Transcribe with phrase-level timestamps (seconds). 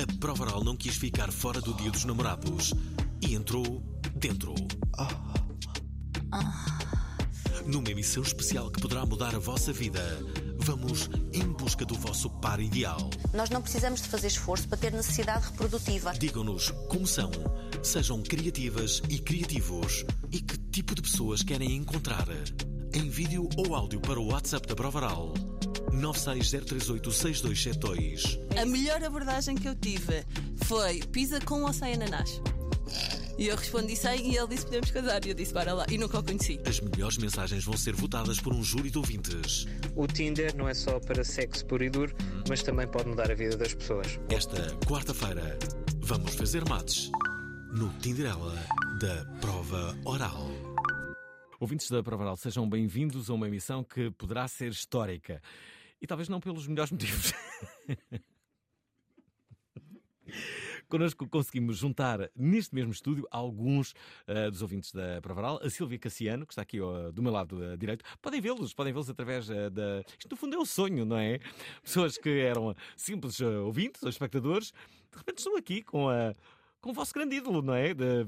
[0.00, 2.72] A prova oral não quis ficar fora do dia dos namorados
[3.20, 3.82] e entrou
[4.14, 4.54] dentro.
[7.66, 10.00] Numa emissão especial que poderá mudar a vossa vida,
[10.56, 13.10] vamos em busca do vosso par ideal.
[13.34, 16.14] Nós não precisamos de fazer esforço para ter necessidade reprodutiva.
[16.18, 17.30] Digam-nos como são,
[17.82, 22.26] sejam criativas e criativos e que tipo de pessoas querem encontrar.
[22.94, 25.34] Em vídeo ou áudio para o WhatsApp da prova oral
[25.92, 28.38] 960386272.
[28.60, 30.24] A melhor abordagem que eu tive
[30.64, 32.40] foi pizza com ou sem ananás.
[33.38, 35.24] E eu respondi sem e ele disse podemos casar.
[35.24, 35.86] E eu disse bora lá.
[35.90, 36.60] E nunca o conheci.
[36.66, 39.66] As melhores mensagens vão ser votadas por um júri de ouvintes.
[39.96, 42.14] O Tinder não é só para sexo puro e duro,
[42.48, 44.20] mas também pode mudar a vida das pessoas.
[44.28, 45.58] Esta quarta-feira,
[46.00, 47.10] vamos fazer mates
[47.72, 48.54] no Tinderela
[49.00, 50.46] da Prova Oral.
[51.58, 55.40] Ouvintes da Prova Oral, sejam bem-vindos a uma emissão que poderá ser histórica.
[56.00, 57.32] E talvez não pelos melhores motivos.
[60.88, 63.92] Connosco conseguimos juntar neste mesmo estúdio alguns
[64.26, 65.60] uh, dos ouvintes da Prova Oral.
[65.62, 68.04] A Silvia Cassiano, que está aqui uh, do meu lado uh, direito.
[68.20, 70.02] Podem vê-los, podem vê-los através da.
[70.18, 71.38] Isto no fundo é um sonho, não é?
[71.82, 74.72] Pessoas que eram simples ouvintes ou espectadores,
[75.12, 76.34] de repente estão aqui com, a,
[76.80, 77.94] com o vosso grande ídolo, não é?
[77.94, 78.26] De,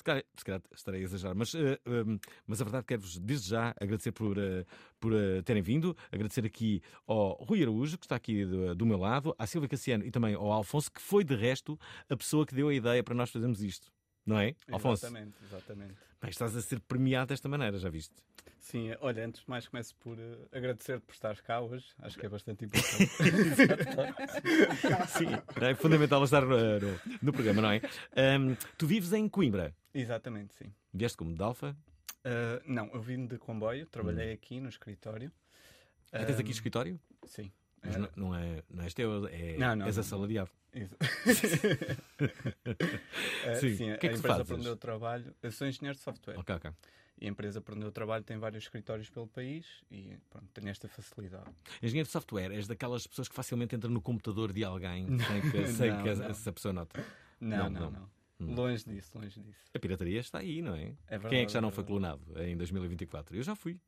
[0.00, 3.50] se calhar, se calhar estarei a exagerar, mas, uh, um, mas a verdade quero-vos desde
[3.50, 4.64] já agradecer por, uh,
[4.98, 8.98] por uh, terem vindo, agradecer aqui ao Rui Araújo, que está aqui do, do, meu
[8.98, 11.78] lado, à Silvia Cassiano e também ao Alfonso, que foi de resto
[12.08, 13.92] a pessoa que deu a ideia para nós fazermos isto.
[14.24, 15.04] Não é, Alfonso?
[15.04, 16.09] Exatamente, exatamente.
[16.20, 18.14] Bem, estás a ser premiado desta maneira, já viste?
[18.58, 22.26] Sim, olha, antes de mais começo por uh, agradecer-te por estares cá hoje, acho que
[22.26, 23.06] é bastante importante.
[25.08, 25.28] Sim,
[25.62, 27.80] é fundamental estar no, no, no programa, não é?
[28.38, 29.74] Um, tu vives em Coimbra?
[29.94, 30.70] Exatamente, sim.
[30.92, 31.74] Vieste como de Alfa?
[32.18, 34.34] Uh, não, eu vim de comboio, trabalhei hum.
[34.34, 35.32] aqui no escritório.
[36.12, 37.00] Já tens aqui escritório?
[37.24, 37.50] Sim.
[37.82, 40.50] Mas não, não, é, não és teu, é, não, não, és não, assalariado.
[40.74, 41.30] uh,
[43.60, 45.34] sim, sim, o que é que a empresa aprendeu o trabalho.
[45.42, 46.38] Eu sou engenheiro de software.
[46.38, 46.70] Ok, ok.
[47.20, 50.88] E a empresa aprendeu o trabalho, tem vários escritórios pelo país e pronto, tenho esta
[50.88, 51.50] facilidade.
[51.82, 55.66] Engenheiro de software, és daquelas pessoas que facilmente entram no computador de alguém sem que,
[55.68, 56.30] sem Não, que não.
[56.30, 57.04] essa pessoa nota.
[57.38, 57.90] Não, Não, não, não.
[57.90, 58.10] não.
[58.40, 58.54] Hum.
[58.54, 59.60] Longe disso, longe disso.
[59.74, 60.94] A pirataria está aí, não é?
[61.08, 62.18] É verdade, Quem é que já não é foi verdade.
[62.24, 63.36] clonado em 2024?
[63.36, 63.78] Eu já fui.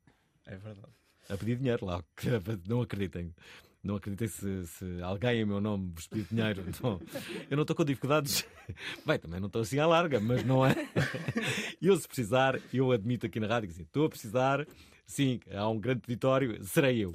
[0.45, 0.93] É verdade.
[1.27, 2.03] A pedir dinheiro lá.
[2.67, 3.33] Não acreditem.
[3.83, 6.63] Não acreditem se, se alguém em meu nome vos pedir dinheiro.
[7.51, 8.45] Eu não estou com dificuldades.
[9.05, 10.73] Bem, também não estou assim à larga, mas não é.
[11.81, 14.65] Eu, se precisar, eu admito aqui na rádio que assim, estou a precisar.
[15.05, 17.13] Sim, há um grande peditório, serei eu.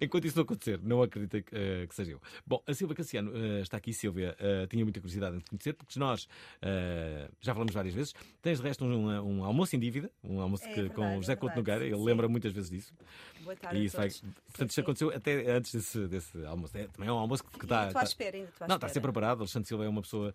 [0.00, 2.20] Enquanto isso não acontecer, não acreditem que, eh, que seja eu.
[2.46, 4.36] Bom, a Silvia Cassiano eh, está aqui, Silvia.
[4.38, 6.28] eh, tinha muita curiosidade em te conhecer, porque nós
[6.60, 8.14] eh, já falamos várias vezes.
[8.42, 11.20] Tens de resto um, um almoço em dívida, um almoço É que- com verdade, o
[11.22, 11.84] José é Couto Nogueira.
[11.84, 12.04] Ele sim.
[12.04, 12.92] lembra muitas vezes disso.
[13.42, 14.80] Boa tarde E isso vai, portanto, Sim, isto sim.
[14.82, 16.76] aconteceu até antes desse, desse almoço.
[16.76, 17.86] É, também é um almoço que, está.
[17.86, 19.38] estou à está- espera, ainda estou à não, está a ser preparado.
[19.40, 20.34] Alexandre Silva é uma pessoa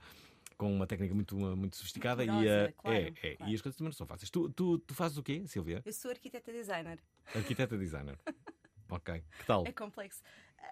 [0.58, 3.52] com uma técnica muito, muito sofisticada e, eh, claro, é, é, claro.
[3.52, 4.30] e as coisas também não são fáceis.
[4.30, 5.82] Tu, tu, tu fazes o quê, Silvia?
[5.86, 7.00] Eu sou arquiteta designer.
[7.34, 8.18] Arquiteta designer.
[8.90, 9.24] ok.
[9.40, 9.66] Que tal?
[9.66, 10.22] É complexo.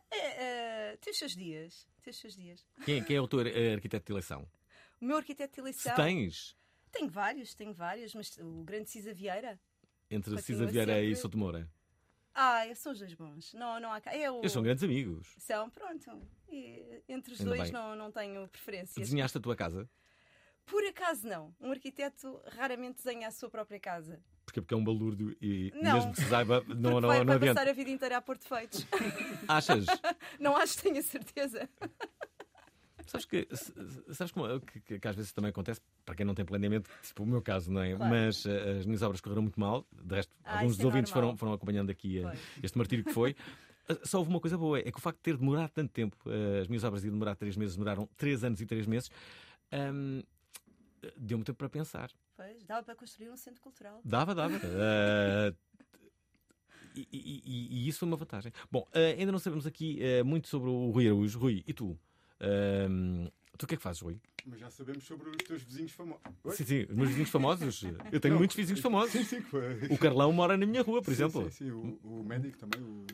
[0.10, 0.44] É,
[0.92, 1.88] é, tem os seus dias.
[2.02, 2.66] Tem os seus dias.
[2.86, 4.48] Quem, é- quem é o teu eh, arquiteto de eleição?
[5.02, 5.96] O meu arquiteto de Se eleição.
[5.96, 6.56] tens
[6.92, 9.60] Tenho vários, tenho vários, mas o grande Cisa Vieira.
[10.10, 11.68] entre Cisa Vieira e sempre- Souto Moura.
[12.36, 13.54] Ah, são os dois bons.
[13.54, 14.16] Não, não há cá.
[14.16, 14.40] É o...
[14.40, 15.34] Eles são grandes amigos.
[15.38, 16.22] São, pronto.
[16.50, 17.72] E entre os Ainda dois bem.
[17.72, 18.96] não, não tenho preferências.
[18.96, 19.88] Desenhaste a tua casa?
[20.66, 21.54] Por acaso não.
[21.60, 24.20] Um arquiteto raramente desenha a sua própria casa.
[24.46, 25.94] Porque, porque é um balúrdio e Não.
[25.94, 27.54] mesmo que se saiba, não, não, vai, não vai adianta.
[27.60, 28.86] passar a vida inteira a pôr defeitos.
[29.48, 29.86] Achas?
[30.40, 31.70] não acho tenho a certeza.
[33.08, 33.48] Sabes que,
[34.14, 37.24] sabes como, que, que- que às vezes também acontece, para quem não tem planeamento, tipo
[37.24, 37.96] o meu caso, não é?
[37.96, 38.10] Claro.
[38.14, 41.12] Mas eh, as minhas obras correram muito mal, de resto, Ah, alguns dos é ouvintes
[41.12, 41.30] normal.
[41.32, 43.36] foram, foram acompanhando aqui eh, este martírio que foi.
[43.90, 46.18] Eh, Só houve uma coisa boa, é que o facto de ter demorado tanto tempo,
[46.28, 49.10] eh, as minhas obras iam demorar três meses, demoraram três anos e três meses.
[49.72, 50.22] hum,
[51.18, 52.10] Deu-me tempo para pensar.
[52.38, 54.00] Pois, dava para construir um centro cultural.
[54.06, 54.56] Dava, dava.
[54.64, 55.54] Eh,
[56.96, 58.52] e, e- e- isso foi uma vantagem.
[58.72, 61.38] Bom, eh, ainda não sabemos aqui muito sobre o Rui Araújo.
[61.40, 62.00] Rui, e tu?
[62.44, 64.20] Ehm, tu o que é que fazes, Rui?
[64.46, 66.22] Mas já sabemos sobre os teus vizinhos famosos.
[66.52, 67.84] Sim, sim, os meus vizinhos famosos.
[68.12, 68.40] Eu tenho Não.
[68.40, 69.14] muitos vizinhos famosos.
[69.14, 69.44] Sim, sim.
[69.90, 71.50] O Carlão mora na minha rua, por Sim, exemplo.
[71.50, 71.72] Sim, sim.
[71.72, 73.06] O, o médico também, o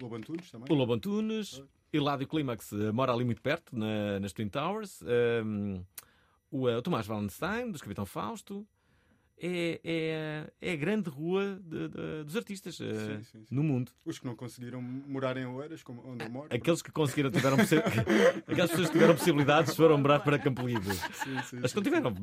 [0.00, 0.68] Lobo Antunes também.
[0.70, 1.60] O Lobo Antunes,
[1.92, 5.02] Hilário Clímax eh, mora ali muito perto, na, nas Twin Towers.
[5.02, 5.82] Ehm,
[6.52, 8.64] o, eh, o Tomás Wallenstein, dos Capitão Fausto.
[9.42, 13.54] É, é, é a grande rua de- de- dos artistas eh, Sim, sim, sim.
[13.54, 13.90] no mundo.
[14.04, 16.48] Os que não conseguiram morar em Oeiras, como onde eu moro.
[16.54, 17.56] Aqueles que conseguiram, tiveram
[18.46, 20.90] aquelas pessoas que tiveram possibilidades foram morar para Campo Livre.
[21.64, 22.14] As que não tiveram,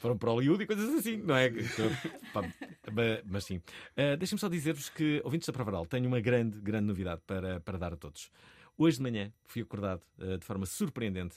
[0.00, 1.50] foram para Hollywood e coisas assim, não é?
[3.24, 3.56] Mas sim.
[3.56, 7.78] Uh, Deixem-me só dizer-vos que, ouvintes da Provaral, tenho uma grande, grande novidade para, para
[7.78, 8.30] dar a todos.
[8.76, 11.36] Hoje de manhã fui acordado uh, de forma surpreendente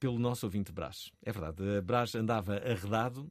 [0.00, 1.12] pelo nosso ouvinte Brás.
[1.22, 3.30] É verdade, Brás andava arredado,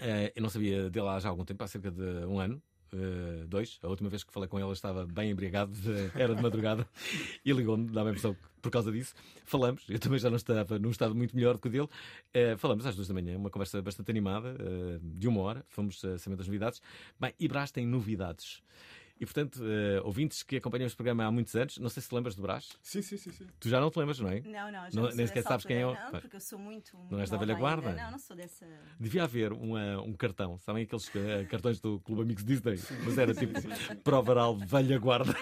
[0.00, 2.62] uh, eu não sabia dele há já algum tempo, há cerca de um ano.
[2.92, 6.42] uh, dois, a última vez que falei com ele estava bem embriagado, de- era de
[6.42, 6.86] madrugada
[7.44, 9.14] e ligou-me, dá-me a impressão que por causa disso.
[9.44, 11.84] Falamos, eu também já não estava num estado muito melhor do que o dele.
[12.34, 14.54] Uh, falamos às duas da manhã, uma conversa bastante animada,
[15.02, 16.82] de uma hora, fomos uh, sabendo das novidades.
[17.18, 18.62] Bem, e Brás tem novidades.
[19.20, 22.14] E portanto, uh, ouvintes que acompanham este programa há muitos anos, não sei se te
[22.14, 22.70] lembras de Brás.
[22.82, 23.30] Sim, sim, sim.
[23.30, 23.46] sim.
[23.60, 24.40] Tu já não te lembras, não é?
[24.40, 26.96] Não, não, já Não- não, nem sequer sabes quem é Não, porque eu sou muito.
[27.10, 27.90] Não és da velha guarda?
[27.90, 28.02] ainda.
[28.04, 28.66] Não, não sou dessa.
[28.98, 32.80] Devia haver uma- um cartão, sabem aqueles uh, cartões do Clube Amigos Disney?
[33.04, 33.52] Mas era tipo
[34.02, 35.36] Provaral Velha Guarda.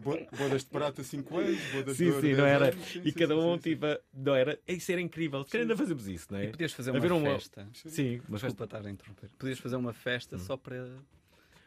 [0.00, 2.72] Bo- Bodas de prata 5 anos, bodas de Sim, ouro sim, 10 não era.
[2.72, 3.70] Sim, E sim, cada sim, um, sim, sim.
[3.70, 4.58] tipo, não era.
[4.66, 5.44] Isso era incrível.
[5.44, 6.44] Se calhar ainda fazemos isso, não é?
[6.46, 7.68] E podias fazer uma festa.
[7.74, 9.30] Sim, mas Desculpa estar a interromper.
[9.38, 10.88] Podias fazer uma festa só para.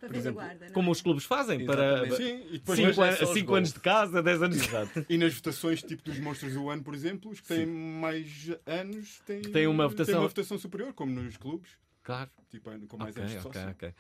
[0.04, 0.66] Para Por exemplo, guarda.
[0.66, 0.92] não como é?
[0.92, 2.16] os clubes fazem para Exatamente.
[2.18, 5.06] Sim, e depois 5 Mas é anos de casa, 10 anos de casa.
[5.10, 9.22] E nas votações tipo dos monstros do ano, por exemplo, os que têm mais anos
[9.26, 11.72] têm, Tem uma votação- uma votação superior, como nos clubes,
[12.04, 12.30] Claro.
[12.50, 13.70] tipo, com mais Ok, anos de sócio.
[13.70, 13.94] ok.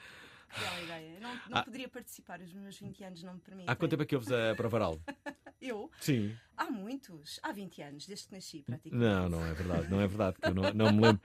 [0.59, 1.19] Bela ideia.
[1.21, 1.63] Não, não Ah.
[1.63, 3.71] poderia participar, os meus 20 anos não me permitem.
[3.71, 4.99] Há quanto tempo é que ouves a Provaral?
[5.61, 5.89] Eu?
[6.01, 6.35] Sim.
[6.57, 7.39] Há muitos.
[7.41, 9.03] Há 20 anos, desde que nasci, praticamente.
[9.09, 11.21] Não, não é verdade, não é verdade, que eu não, não me lembro.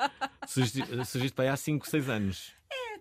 [0.47, 2.53] Surgiste para aí há 5, 6 anos.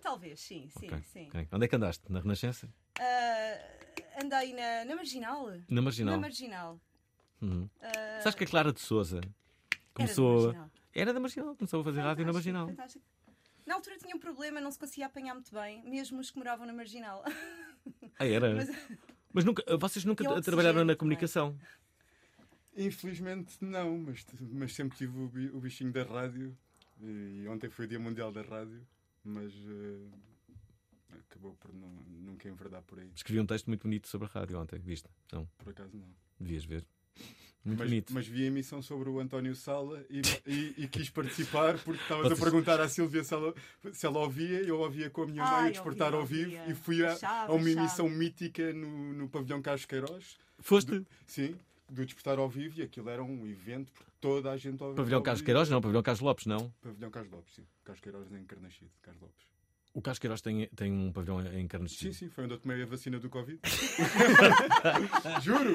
[0.07, 1.27] Talvez, sim, sim, Ok, sim.
[1.27, 1.47] ok.
[1.51, 2.09] Onde é que andaste?
[2.09, 2.69] Na Renascença?
[2.97, 5.51] Ah, andei na, na Marginal.
[5.67, 6.15] Na Marginal.
[6.15, 6.79] Na Marginal.
[7.41, 7.69] Uhum.
[7.81, 9.27] Ah, Sabes que a Clara de Souza era
[9.93, 10.37] começou.
[10.37, 10.71] da Marginal.
[10.95, 12.67] Era da Marginal, começou a fazer rádio na Fantástico, Marginal.
[12.69, 13.05] fantástico.
[13.65, 16.65] Na altura tinha um problema, não se conseguia apanhar muito bem, mesmo os que moravam
[16.65, 17.21] na Marginal.
[18.17, 18.55] Ah, era.
[18.55, 18.69] Mas-
[19.33, 21.53] Mas nunca, vocês nunca trabalharam na comunicação?
[22.77, 25.19] Infelizmente não, mas, mas sempre tive
[25.53, 26.57] o bichinho da rádio.
[27.01, 28.81] E ontem foi o Dia Mundial da Rádio,
[29.27, 33.09] mas eh, acabou por não, nunca enverdar por aí.
[33.15, 35.09] Escrevi um texto muito bonito sobre a rádio ontem, viste?
[35.31, 36.07] Não, Por acaso não.
[36.39, 36.85] devias ver.
[37.65, 38.13] Muito Mas, bonito.
[38.13, 42.27] mas vi a emissão sobre o António Sala e, e- e quis participar porque estavas
[42.27, 43.53] Vocês- a perguntar à Silvia se ela,
[43.91, 44.61] se ela ouvia.
[44.61, 46.71] Eu ouvia com a minha mãe a despertar ao vivo ouvia.
[46.71, 50.37] e fui a, a uma emissão mítica no, no Pavilhão Casqueiros.
[50.59, 51.05] Foste?
[51.25, 51.57] Sim,
[51.89, 54.95] do despertar ao vivo e aquilo era um evento porque toda a gente ouvia.
[54.95, 55.69] Pavilhão Carlos Queiroz?
[55.69, 56.71] Não, Pavilhão Carlos Lopes, não.
[56.81, 57.63] Pavilhão Carlos Lopes, sim.
[57.83, 59.45] Casqueiros em Carnaxide, Carlos Lopes.
[59.93, 62.85] O Carlos Queiroz tem, tem um pavilhão em Sim, sim, foi onde eu tomei a
[62.85, 63.59] vacina do Covid.
[65.41, 65.73] Juro,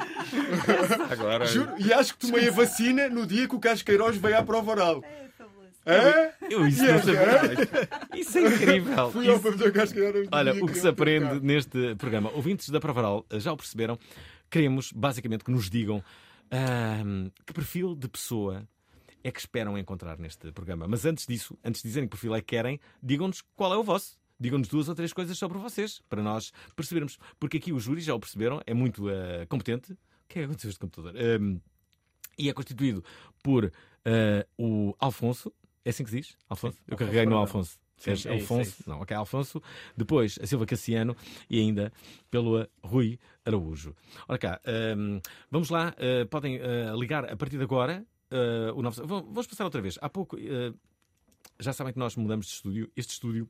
[1.10, 1.46] Agora.
[1.46, 1.72] juro.
[1.78, 5.02] E acho que tomei a vacina no dia que o Casqueiros veio à prova oral.
[5.04, 5.70] É fabuloso.
[5.86, 6.30] Hã?
[6.48, 8.20] Eu isso não Yes, sabia.
[8.20, 9.10] Isso é incrível.
[9.10, 10.28] Fui ao Isso- Pavilhão Casqueiros.
[10.30, 13.98] no Olha, o que se aprende neste programa, ouvintes da Provaral já o perceberam,
[14.50, 16.02] queremos basicamente que nos digam
[16.52, 18.68] ahm, que perfil de pessoa
[19.24, 20.86] é que esperam encontrar neste programa.
[20.86, 23.82] Mas antes disso, antes de dizerem que perfil é que querem, digam-nos qual é o
[23.82, 24.20] vosso.
[24.38, 27.18] Digam-nos duas ou três coisas sobre vocês, para nós percebermos.
[27.38, 29.92] Porque aqui o júri, já o perceberam, é muito ah, competente.
[29.92, 29.96] O
[30.28, 31.14] que é que aconteceu este computador?
[31.16, 31.60] Ahm,
[32.36, 33.04] e é constituído
[33.42, 33.72] por
[34.04, 35.52] ah, o Alfonso.
[35.84, 36.36] É assim que se diz?
[36.48, 36.76] Alfonso?
[36.86, 37.36] Eu Alfonso carreguei no.
[37.36, 37.78] Alfonso.
[38.04, 38.60] É isso, Alfonso?
[38.60, 38.90] é isso.
[38.90, 39.62] Não, ok, Alfonso.
[39.96, 41.16] Depois a Silva Cassiano
[41.48, 41.92] e ainda
[42.30, 43.94] pelo Rui Araújo.
[44.28, 44.60] Ora cá,
[44.96, 45.20] hum,
[45.50, 48.04] vamos lá, uh, podem uh, ligar a partir de agora.
[48.32, 49.06] uh, o novo...
[49.06, 49.98] Vamos passar outra vez.
[50.00, 50.36] Há pouco,
[51.60, 52.90] já sabem que nós mudamos de estúdio.
[52.96, 53.48] Este estúdio,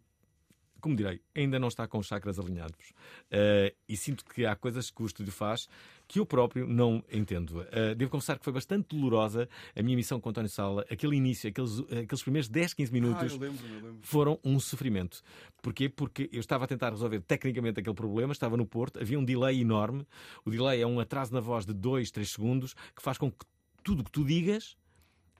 [0.83, 2.91] como direi, ainda não está com os chakras alinhados.
[3.31, 5.69] Uh, e sinto que há coisas que o estúdio faz
[6.09, 7.61] que eu próprio não entendo.
[7.61, 11.17] Uh, devo confessar que foi bastante dolorosa a minha missão com o António Sala, aquele
[11.17, 13.99] início, aqueles, aqueles primeiros 10, 15 Ah, minutos eu lembro, eu lembro.
[14.03, 15.23] foram um sofrimento.
[15.63, 15.89] Porquê?
[15.89, 19.61] Porque eu estava a tentar resolver tecnicamente aquele problema, estava no Porto, havia um delay
[19.61, 20.07] enorme.
[20.45, 23.47] O delay é um atraso na voz de 2, 3 segundos que faz com que
[23.83, 24.77] tudo o que tu digas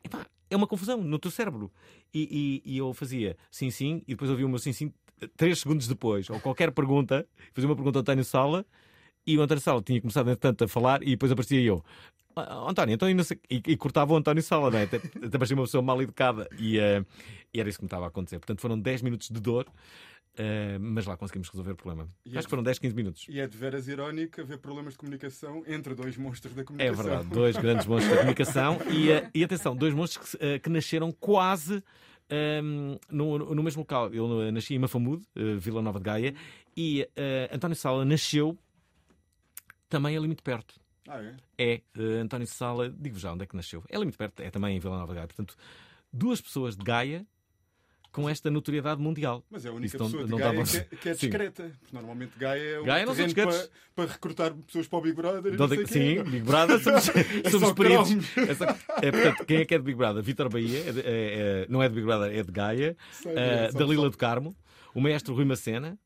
[0.05, 1.71] epá, é uma confusão no teu cérebro.
[2.13, 4.93] E, e- e eu fazia sim, sim, e depois ouvia o meu sim, sim
[5.37, 8.65] 3 segundos depois, ou qualquer pergunta, fazia uma pergunta ao António Sala.
[9.27, 11.85] E o António Sala tinha começado, entretanto, a falar e depois aparecia eu.
[12.35, 14.83] "Ah, António, então, e, sei- e- e cortava o António Sala, não é?
[14.85, 17.05] Até, até parecia uma pessoa mal educada e, eh,
[17.55, 18.39] e era isso que me estava a acontecer.
[18.41, 19.67] Portanto, foram 10 minutos de dor,
[20.37, 22.09] eh, mas lá conseguimos resolver o problema.
[22.25, 23.27] E Acho é- que foram 10, 15 minutos.
[23.29, 27.05] E é de veras irónico haver problemas de comunicação entre dois monstros da É comunicação.
[27.05, 30.69] verdade, dois grandes monstros da comunicação e, eh, e atenção, dois monstros que, eh, que
[30.71, 31.83] nasceram quase
[32.31, 34.09] ehm, no, no mesmo local.
[34.15, 35.23] Eu nasci em Mafamude,
[35.59, 36.35] Vila Nova de Gaia,
[36.75, 37.07] e
[37.53, 38.57] António Sala nasceu
[39.89, 40.81] também ali muito perto.
[41.07, 41.37] Ah, é?
[41.59, 41.83] É
[42.23, 43.85] António Sala, digo já onde é que nasceu.
[43.89, 45.27] É ali muito perto, é também em Vila Nova de Gaia.
[45.27, 45.57] Portanto,
[46.13, 47.27] duas pessoas de Gaia
[48.13, 49.43] com esta notoriedade mundial.
[49.51, 51.73] Mas é a única Isso pessoa não Gaia dava- que é, que é discreta.
[51.91, 55.59] Normalmente Gaia é um Gaia não terreno para, para recrutar pessoas para o Big Brother.
[55.59, 55.87] não sei é.
[55.87, 57.05] Sim, Big Brother, somos,
[57.51, 58.11] somos só peritos.
[58.37, 58.67] É, só-
[59.01, 60.23] é, portanto, quem é que é de Big Brother?
[60.23, 60.93] Vítor Bahia, é é-
[61.63, 63.35] é- não é de Big Brother, é de Gaia, Sei,
[63.73, 64.55] só- Dalila do Carmo,
[64.95, 65.99] o maestro Rui Macena,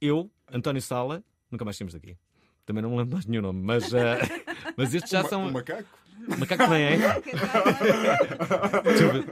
[0.00, 2.16] eu, António Sala, nunca mais temos aqui.
[2.64, 4.18] Também não me lembro mais nenhum nome, mas, eh,
[4.76, 5.48] mas estes já o são.
[5.48, 5.88] O macaco?
[6.38, 6.98] Macaco também é.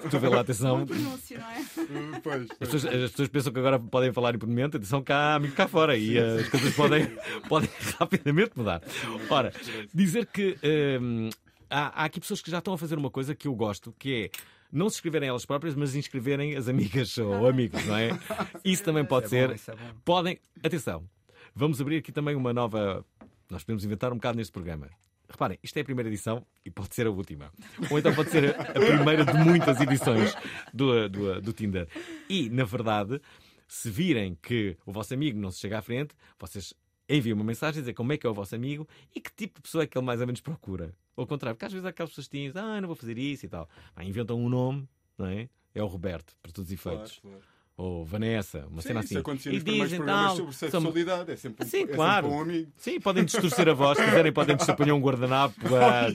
[0.01, 0.87] Tu, tu vê lá, atenção.
[0.87, 1.61] Pronúncio, não é?
[1.61, 5.55] Uh, pois, As pessoas, as pessoas pensam que agora podem falar impunemente, atenção cá, amigo
[5.55, 7.07] cá fora, e eh, as coisas podem,
[7.49, 8.83] podem rapidamente mudar.
[9.31, 9.53] Ora,
[9.95, 10.57] dizer que
[11.01, 11.31] hum,
[11.71, 14.25] há, há aqui pessoas que já estão a fazer uma coisa que eu gosto, que
[14.25, 14.31] é
[14.71, 18.11] não se inscreverem elas próprias, mas inscreverem as amigas ou amigos, não é?
[18.65, 19.59] Isso também pode ser.
[20.05, 20.39] Podem.
[20.63, 21.09] Atenção,
[21.55, 23.05] vamos abrir aqui também uma nova.
[23.51, 24.89] Nós podemos inventar um bocado neste programa.
[25.29, 27.53] Reparem, isto é a primeira edição e pode ser a última.
[27.91, 30.35] Ou então pode ser a primeira de muitas edições
[30.73, 31.87] do, do, do Tinder.
[32.29, 33.21] E, na verdade,
[33.67, 36.73] se virem que o vosso amigo não se chega à frente, vocês
[37.09, 39.57] enviam uma mensagem a dizer como é que é o vosso amigo e que tipo
[39.57, 40.95] de pessoa é que ele mais ou menos procura.
[41.15, 43.19] Ou ao contrário, porque às vezes há aquelas pessoas que dizem, ah, não vou fazer
[43.19, 43.69] isso e tal.
[43.95, 45.49] Ah, inventam um nome, não é?
[45.75, 47.19] É o Roberto, para todos os claro, efeitos.
[47.21, 47.41] claro.
[47.79, 49.19] Ou Vanessa, uma Sim, cena isso assim.
[49.21, 50.37] acontecia E primeiros dizem programas tal.
[50.37, 51.31] sobre são- sexualidade.
[51.31, 52.29] É sempre um, Sim, é sempre claro.
[52.29, 52.73] um amigo.
[52.77, 55.55] Sim, podem distorcer a voz, se quiserem, podem apanhar um guardanapo.
[55.77, 56.09] ah,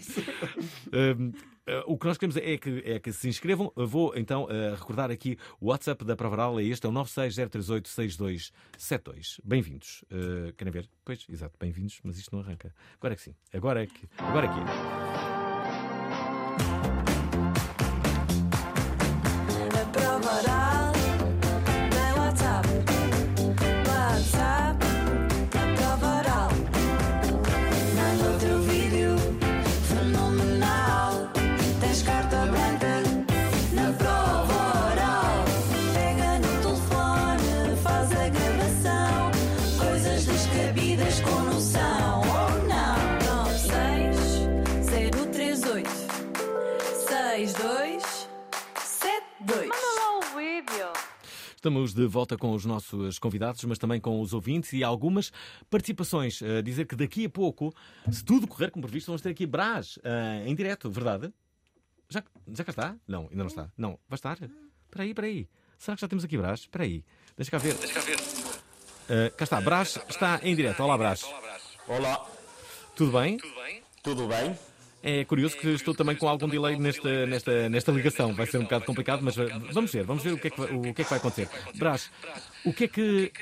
[1.17, 1.31] hum,
[1.65, 3.71] ah, o que nós queremos é que, é que se inscrevam.
[3.77, 4.45] Eu vou então
[4.77, 9.39] recordar aqui o WhatsApp da Provaral, é este, é o 960386272.
[9.43, 10.03] Bem-vindos.
[10.57, 10.89] Querem ver?
[11.05, 12.75] Pois, exato, bem-vindos, mas isto não arranca.
[12.99, 13.33] Agora é que sim.
[13.53, 14.05] Agora é que.
[14.17, 14.59] Agora é que.
[51.63, 55.31] Estamos de volta com os nossos convidados, mas também com os ouvintes e algumas
[55.69, 56.43] participações.
[56.43, 57.73] A dizer que daqui a pouco,
[58.11, 61.33] se tudo correr como previsto, vamos ter aqui Brás ah, em direto, verdade?
[62.09, 62.21] Já,
[62.53, 62.95] já cá está?
[63.07, 63.71] Não, ainda não está.
[63.77, 64.33] Não, vai estar?
[64.33, 65.47] Espera aí, espera aí.
[65.77, 66.59] Será que já temos aqui Brás?
[66.59, 67.01] Espera aí.
[67.37, 67.75] Deixa cá ver.
[67.75, 69.31] Deixa cá ver.
[69.31, 70.83] cá está, Brás está em direto.
[70.83, 71.23] Olá, Brás.
[71.87, 72.27] Olá,
[72.93, 73.37] Tudo bem?
[74.03, 74.59] tudo bem?
[75.05, 78.33] É curioso que estou também com algum delay nesta, nesta, nesta ligação.
[78.33, 80.57] Vai ser um bocado complicado, mas uh, vamos ver, vamos ver o que é que,
[80.57, 81.49] vai- o que, é que vai acontecer.
[81.75, 82.09] Brás,
[82.65, 83.33] o que é que,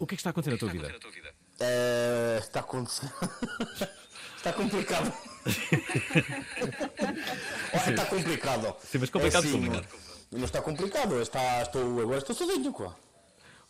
[0.00, 0.92] o que é que está a acontecer na tua vida?
[1.60, 3.12] Eh, está acontecendo.
[4.36, 5.12] está complicado.
[7.72, 8.76] Olha, está complicado.
[8.82, 9.82] Sim, mas complicado É assim, como?
[10.32, 12.94] Não está complicado, está, estou, agora estou sozinho, quá.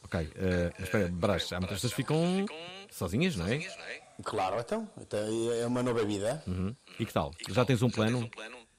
[0.02, 2.46] Ok, uh, espera, Brás, há muitas pessoas que ficam
[2.90, 3.58] sozinhas, não é?
[4.24, 5.18] Claro, então, então
[5.52, 6.42] é uma nova vida.
[6.46, 6.74] Uhum.
[6.98, 7.32] E que tal?
[7.50, 8.28] Já tens um plano?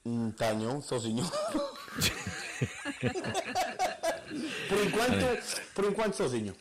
[0.04, 1.24] Hum, Tenho, sozinho.
[4.68, 6.54] por enquanto, por enquanto sozinho.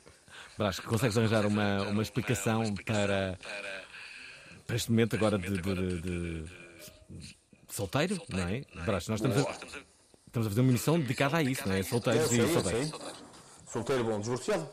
[0.57, 3.37] Brás, consegues arranjar uma, uma explicação para,
[4.65, 6.01] para este momento agora de, de- de-
[6.41, 7.37] de-
[7.69, 8.63] solteiro, não é?
[8.85, 11.77] Brás, nós estamos a, estamos a fazer uma emissão dedicada a isso, não é?
[11.77, 12.29] E eu solteiros.
[12.29, 12.91] sei.
[13.71, 14.67] Solteiro bom, divorciado.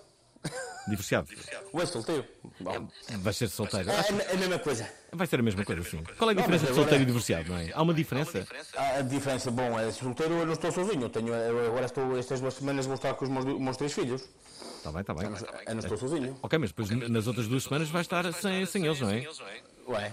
[0.88, 1.28] Divorciado.
[1.72, 2.24] Ué, solteiro.
[2.60, 2.88] Bom.
[3.20, 3.90] Vais ser solteiro.
[3.90, 4.88] É, é a mesma coisa.
[5.12, 6.02] Vai ser a mesma coisa, sim.
[6.18, 7.70] Qual é a diferença de solteiro e divorciado, não é?
[7.72, 8.46] Há uma diferença?
[8.76, 11.02] A, a diferença, bom, é solteiro eu não estou sozinho.
[11.02, 14.22] Eu tenho, agora estou, estas duas semanas vou estar com os meus, meus três filhos.
[14.76, 15.24] Está bem, está bem.
[15.66, 16.38] Eu não estou sozinho.
[16.42, 19.26] Ok, mas depois nas outras duas semanas vais estar sem, sem eles, não é?
[19.88, 20.12] Ué.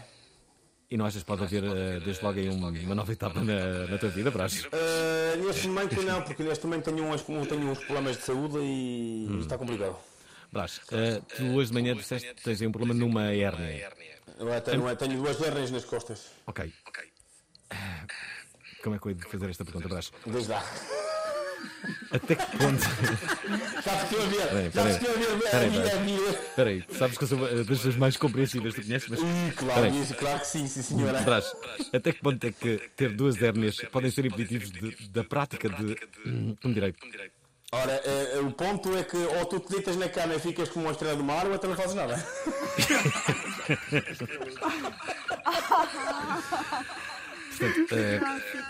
[0.90, 3.88] E não achas que pode haver eh, desde logo aí uma, uma nova etapa na,
[3.88, 4.68] na tua vida, Brás?
[4.72, 9.28] Eh, neste momento não, porque neste momento tenho uns, tenho uns problemas de saúde e
[9.30, 9.40] Hum.
[9.40, 9.96] está complicado.
[10.52, 13.90] Brás, eh, tu hoje de manhã disseste que tens aí um problema numa hérnia.
[14.38, 16.26] Eu até não é, tenho duas hernias nas costas.
[16.46, 16.72] Ok.
[18.84, 20.12] Como é que eu hei de fazer esta pergunta, Brás?
[20.26, 20.64] Desde lá.
[22.12, 22.84] Até que ponto.
[24.10, 24.72] Que eu a ver.
[24.72, 25.00] Que eu a ver.
[25.52, 26.02] Peraí, a minha- a peraí.
[26.02, 29.20] minha- Peraí, sabes que eu sou das pessoas mais compreensíveis que tu conheces, mas.
[29.56, 31.22] Claro, isso, claro que sim, sim, senhora.
[31.22, 31.54] Brás,
[31.94, 35.96] até que ponto é que ter duas hérnias podem ser impeditivos de- da prática de.
[36.26, 36.94] hum, Como direi?
[37.74, 40.86] Ora, eh, o ponto é que ou tu te deitas na cama e ficas como
[40.86, 42.16] uma estrela do mar ou até não fazes nada.
[47.62, 48.20] Portanto, eh,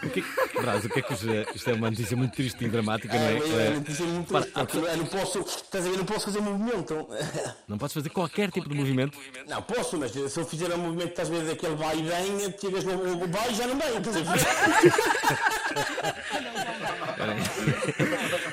[0.05, 0.61] o que é que.
[0.61, 3.13] Brás, o que é que os, eh, Isto é uma notícia muito triste e dramática,
[3.13, 3.33] não é?
[3.33, 6.05] É, é, Eh, notícia muito para- triste, porque eu não posso, estás a ver, não
[6.05, 7.07] posso fazer movimento.
[7.67, 9.17] Não podes fazer qualquer tipo de movimento.
[9.47, 12.53] Não, posso, mas se eu fizer um movimento, estás a ver, daquele vai e vem,
[12.59, 13.91] chegas no o vai e já não vem.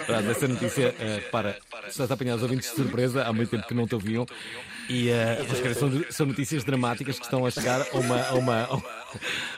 [0.07, 1.59] Brás, essa notícia, eh, para.
[1.87, 4.27] Estás a apanhar os ouvintes de surpresa, há muito tempo que não te ouviam.
[4.89, 5.11] E
[5.63, 8.83] cara, são, são notícias dramáticas que estão a chegar a uma, a uma,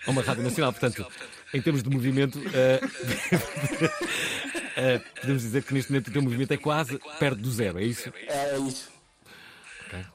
[0.06, 0.72] a uma rádio nacional.
[0.72, 1.06] Portanto,
[1.54, 2.80] em termos de movimento, eh,
[4.76, 7.84] eh, podemos dizer que neste momento o teu movimento é quase perto do zero, é
[7.84, 8.12] isso?
[8.26, 8.90] É, é isso.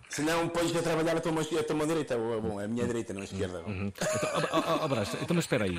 [0.10, 2.18] Se não, pões a trabalhar a tua, a tua direita.
[2.18, 3.62] Bom, é a minha direita, não a esquerda.
[3.68, 4.08] Então,
[4.52, 5.78] ó, ó, ó, Brás, então, mas espera aí.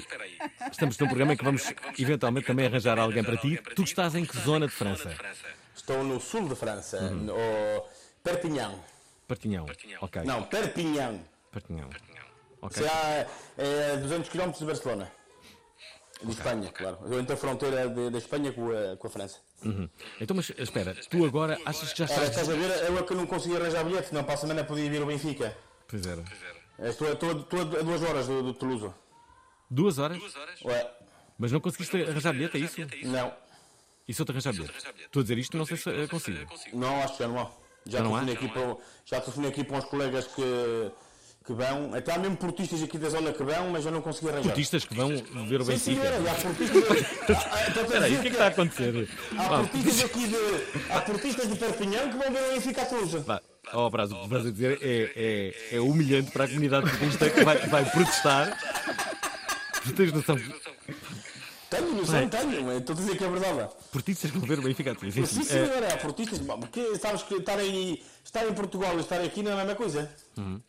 [0.70, 3.58] Estamos num programa em que vamos eventualmente também arranjar alguém para ti.
[3.74, 5.10] Tu estás em que zona de França?
[5.74, 7.14] Estou no sul de França, Uhum.
[7.14, 7.84] no
[8.22, 8.74] Perpignan.
[9.26, 9.66] Partinhão.
[10.00, 10.22] Ok.
[10.24, 11.20] Não, Perpignan.
[11.50, 11.90] Partinhão.
[12.60, 12.82] Ok.
[12.82, 13.26] Se há
[13.58, 15.12] é, 200 km de Barcelona.
[16.22, 16.98] De Espanha, claro.
[17.04, 19.38] Eu entre a fronteira da Espanha com a, com a França.
[19.64, 19.88] Uhum.
[20.20, 22.30] Então, mas espera, tu agora achas que já estás.
[22.30, 22.70] estás a ver?
[22.88, 25.56] Eu é que não consegui arranjar bilhete, senão para a semana podia vir o Benfica.
[25.86, 26.24] Pois era.
[26.78, 28.94] Estou, estou, estou a duas horas do, do Toulouse.
[29.70, 30.18] Duas horas?
[30.64, 30.90] Ué,
[31.38, 32.76] Mas não conseguiste arranjar bilhete, é isso?
[33.04, 33.32] não.
[34.08, 34.74] E se eu te arranjar bilhete?
[35.04, 36.46] Estou a dizer isto, não sei se eh, consigo.
[36.72, 37.50] Não, acho que já não há.
[37.88, 40.90] Já não telefonei aqui, para, já telefonei aqui para uns colegas que,
[41.46, 44.28] que vão, até há mesmo portistas aqui da zona que vão, mas eu não consegui
[44.28, 44.48] arranjar.
[44.48, 45.08] Portistas que vão
[45.46, 45.78] ver o Sim, Benfica.
[45.78, 47.06] senhora, e há portistas.
[47.52, 49.08] Ah, então Espera aí, o que é que está a acontecer?
[49.38, 50.92] Há portistas aqui de.
[50.92, 53.18] Há portistas de Perpignan que vão ver o Benfica Toulouse.
[53.18, 53.40] Vá,
[53.72, 55.12] ó, Brás, o que vais a dizer é,
[55.72, 58.58] é, é humilhante para a comunidade portista que vai, vai protestar.
[59.84, 60.36] Tu tens noção
[61.68, 63.70] Tenho noção, tenho, mas estou a dizer que é verdade.
[63.90, 65.26] portistas que vão ver o Benfica a.
[65.26, 69.20] Sim, eh, senhora, há portistas, porque sabes que estar, aí, estar em Portugal e estar
[69.20, 70.10] aqui não é a mesma coisa.
[70.36, 70.60] Uhum.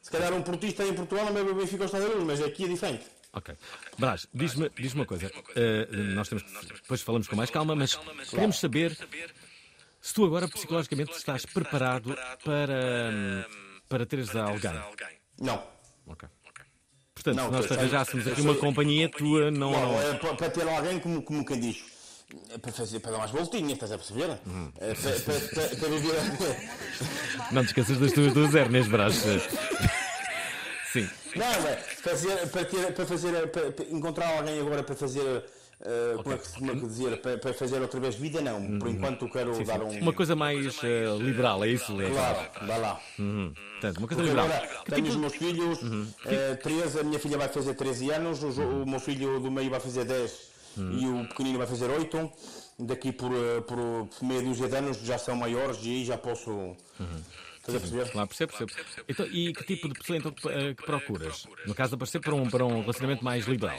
[0.00, 2.42] Se calhar um portista em Portugal não é o Benfica ao Estado da Luz, mas
[2.42, 3.04] aqui é diferente.
[3.32, 3.54] Ok.
[3.98, 5.30] Brás, diz-me diz uma coisa.
[5.54, 7.98] Eh, nós temos que, depois falamos com mais calma, mas
[8.28, 8.96] queremos saber
[10.00, 13.46] se tu agora psicologicamente estás preparado para,
[13.88, 14.72] para teres alguém.
[15.38, 15.62] Não.
[16.06, 16.28] Ok.
[17.22, 19.72] Portanto, Não, se nós te arranjássemos aqui uma companhia tua, não.
[19.72, 20.02] Bom, não...
[20.02, 21.76] é para, ter alguém como, como quem diz.
[22.48, 24.38] é Para, fazer, para dar umas voltinhas, estás a perceber?
[24.46, 24.72] Uhum.
[24.80, 26.20] É para, para, para, para viver.
[27.52, 29.14] Não te esqueças das tuas duas hérnias, Brás.
[30.92, 31.08] Sim.
[31.36, 31.46] Não,
[32.02, 33.48] fazer, para, ter, para fazer.
[33.48, 35.44] Para encontrar alguém agora para fazer.
[35.82, 37.16] Eh, como, é que, como é que dizer?
[37.22, 38.78] Para, para fazer outra vez vida, não.
[38.78, 39.54] Por enquanto quero Uhum.
[39.56, 39.66] Sim, sim.
[39.66, 39.88] dar um.
[40.00, 42.00] Uma coisa mais eh, liberal, é isso?
[42.00, 43.00] É Claro, dá lá.
[43.18, 43.52] Uhum.
[43.72, 44.46] Portanto, uma coisa Porque liberal.
[44.46, 45.78] agora Que tenho tipo- os meus filhos,
[46.26, 48.48] eh, 13, a minha filha vai fazer 13 anos, o,
[48.82, 52.30] o meu filho do meio vai fazer 10 e o pequenino vai fazer 8.
[52.82, 56.76] Daqui por, eh, por meia dúzia de anos já são maiores e aí já posso.
[57.58, 58.10] Estás a perceber?
[58.10, 58.72] Claro, percebo, percebo.
[59.06, 61.46] Então, e que tipo de pessoa então, que, que procuras?
[61.66, 63.76] No caso de aparecer para um, para um relacionamento mais liberal.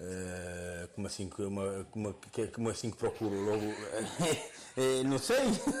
[0.00, 3.64] Eh, como assim que uma, como, que- como assim que procuro logo?
[4.80, 5.38] Eh, não sei.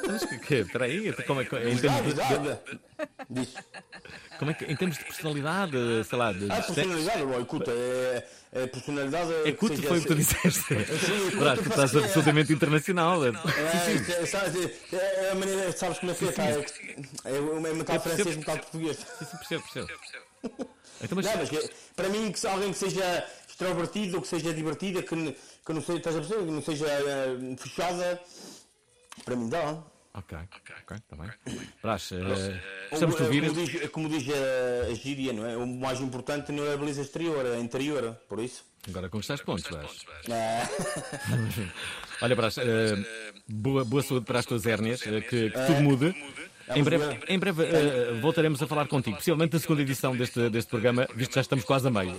[0.08, 1.54] Mas que, que, espera aí, então como é que.
[1.54, 2.20] Em termos de.
[3.30, 3.54] Diz.
[4.40, 5.76] como é que, em termos de personalidade,
[6.08, 6.40] sei lá, de.
[6.40, 9.32] de Ah, personalidade, bom, escuta, é, é personalidade.
[9.44, 10.62] É culto, seja- foi o que tu disseste.
[10.62, 13.24] Sim, Brás, tu estás absolutamente internacional.
[13.24, 14.56] É, é, sabes,
[14.92, 16.32] é, é a maneira, sabes como é que é?
[16.32, 16.54] pá, É,
[17.30, 18.96] é, é metade francês, metade português.
[18.96, 20.68] Sim, sim, percebo, percebo.
[21.00, 23.24] Então, mas, Não, mas que- para mim, que se alguém que seja
[23.58, 25.16] extrovertido, que seja divertida, que,
[25.66, 26.44] que não seja, estás a perceber?
[26.44, 28.20] Que não seja eh, fechada,
[29.24, 29.82] para mim dá.
[30.14, 31.30] Ok, ok, está bem.
[31.82, 32.60] Brás, eh,
[32.92, 33.42] Ou, eh, ouvir.
[33.48, 35.56] Como diz, como diz a, a gíria, não é?
[35.56, 38.64] O mais importante não é a beleza exterior, é a interior, por isso.
[38.88, 40.04] Agora conquistaste pontos, Brás.
[40.30, 40.68] Ah,
[42.22, 42.96] Olha, Brás, eh,
[43.48, 46.14] boa, boa saúde para as tuas hérnias, que, que tudo mude.
[46.74, 50.68] Em breve, em breve eh, voltaremos a falar contigo, possivelmente na segunda edição deste, deste
[50.68, 52.14] programa, visto que já estamos quase a meio.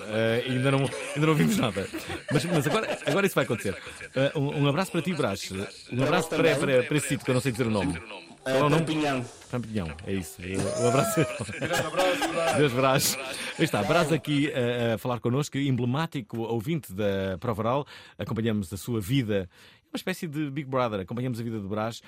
[0.47, 0.79] E ainda, não,
[1.15, 1.87] ainda não vimos nada.
[2.31, 3.75] Mas, mas agora, agora isso vai acontecer.
[4.15, 5.51] Eh, um, um abraço para ti, Brás.
[5.91, 7.99] Um abraço para, para, para esse sítio que eu não sei dizer o nome.
[8.43, 8.85] Qual é o nome?
[8.85, 9.23] Perpignan.
[9.51, 10.41] Pampinhão, é isso.
[10.79, 11.19] Um abraço.
[12.57, 13.17] Deus Brás.
[13.57, 17.87] Aí está, Brás aqui a, a falar connosco, emblemático ouvinte da Prova Oral.
[18.17, 19.49] Acompanhamos a sua vida,
[19.91, 21.01] uma espécie de Big Brother.
[21.01, 22.01] Acompanhamos a vida de Brás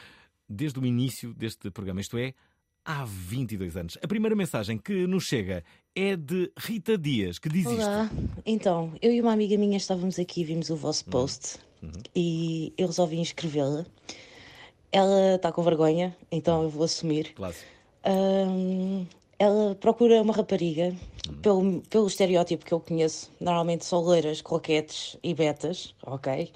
[0.47, 2.01] desde o início deste programa.
[2.01, 2.33] Isto é,
[2.85, 3.97] há 22 anos.
[4.01, 5.63] A primeira mensagem que nos chega
[5.95, 8.41] é de Rita Dias, que diz Olá, isto.
[8.45, 11.59] então, eu e uma amiga minha estávamos aqui, vimos o vosso post
[12.15, 13.85] e eu resolvi inscrevê-la.
[14.91, 17.33] Ela está com vergonha, então eu vou assumir.
[17.33, 17.65] Clássico.
[18.03, 19.05] Ahm,
[19.39, 20.93] ela procura uma rapariga,
[21.41, 26.51] pelo, pelo estereótipo que eu conheço, normalmente são loiras, coquetes e betas, ok?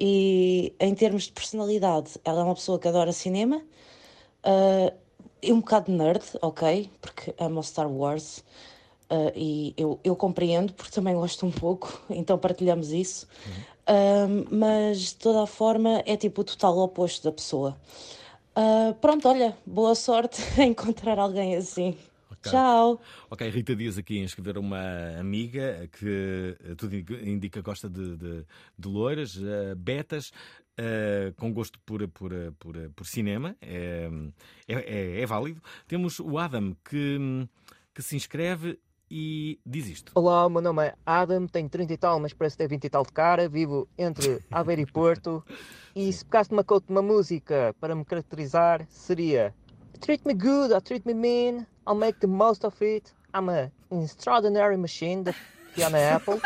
[0.00, 3.62] E em termos de personalidade, ela é uma pessoa que adora cinema,
[4.44, 4.92] ah,
[5.42, 6.90] e um bocado nerd, ok?
[7.00, 8.44] Porque ama Star Wars.
[9.10, 13.26] ah, e eu, eu compreendo, porque também gosto um pouco, então partilhamos isso.
[13.86, 17.76] Ahm, mas de toda a forma é tipo o total oposto da pessoa.
[19.00, 21.96] Pronto, olha, boa sorte encontrar alguém assim.
[22.42, 23.00] Tchau!
[23.28, 24.80] Ok, Rita Dias aqui a inscrever uma
[25.18, 28.46] amiga que eh, tudo indica que gosta de, de,
[28.78, 30.32] de loiras, eh, betas,
[30.78, 33.54] eh, com gosto por, por, por, por cinema.
[33.60, 34.08] É,
[34.66, 35.60] é, é- é válido.
[35.86, 37.46] Temos o Adam que,
[37.94, 38.78] que se inscreve
[39.10, 40.12] e diz isto.
[40.14, 42.88] Olá, o meu nome é Adam, tenho 30 e tal, mas parece ter 20 e
[42.90, 45.44] tal de cara, vivo entre Aveiro e Porto.
[45.94, 49.52] E se pegasse uma coach de uma música para me caracterizar, seria
[50.00, 53.12] Treat me good or treat me mean, I'll make the most of it.
[53.34, 55.34] I'm a extraordinary machine da
[55.74, 56.40] que há na Apple.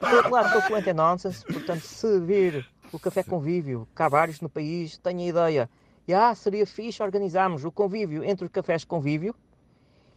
[0.00, 4.08] Por outro lado, estou fluente em nonsense, portanto, se vir o café convívio, que há
[4.08, 5.70] vários no país, tenho a ideia.
[6.06, 9.34] E ah, seria fixe organizarmos o convívio entre os cafés convívio.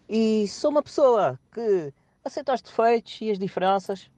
[0.09, 4.09] E sou uma pessoa que aceita os defeitos e as diferenças,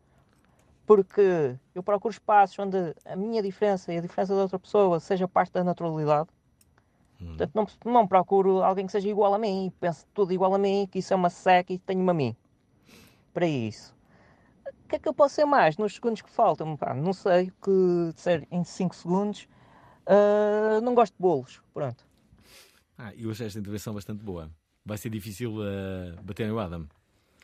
[0.86, 5.28] porque eu procuro espaços onde a minha diferença e a diferença da outra pessoa seja
[5.28, 6.30] parte da naturalidade.
[7.20, 10.88] Portanto, não, não procuro alguém que seja igual a mim, pense tudo igual a mim,
[10.92, 12.36] que isso é uma seca e tenho-me a mim.
[13.34, 13.96] Para isso.
[14.68, 16.78] O que é que eu posso ser mais nos segundos que faltam?
[16.78, 19.48] Pá, não sei, que dizer em 5 segundos.
[20.06, 21.62] ah, não gosto de bolos.
[21.74, 22.06] Pronto.
[22.98, 24.50] Ah, eu achei esta intervenção bastante boa.
[24.86, 26.88] Vai ser difícil eh, bater no Adam.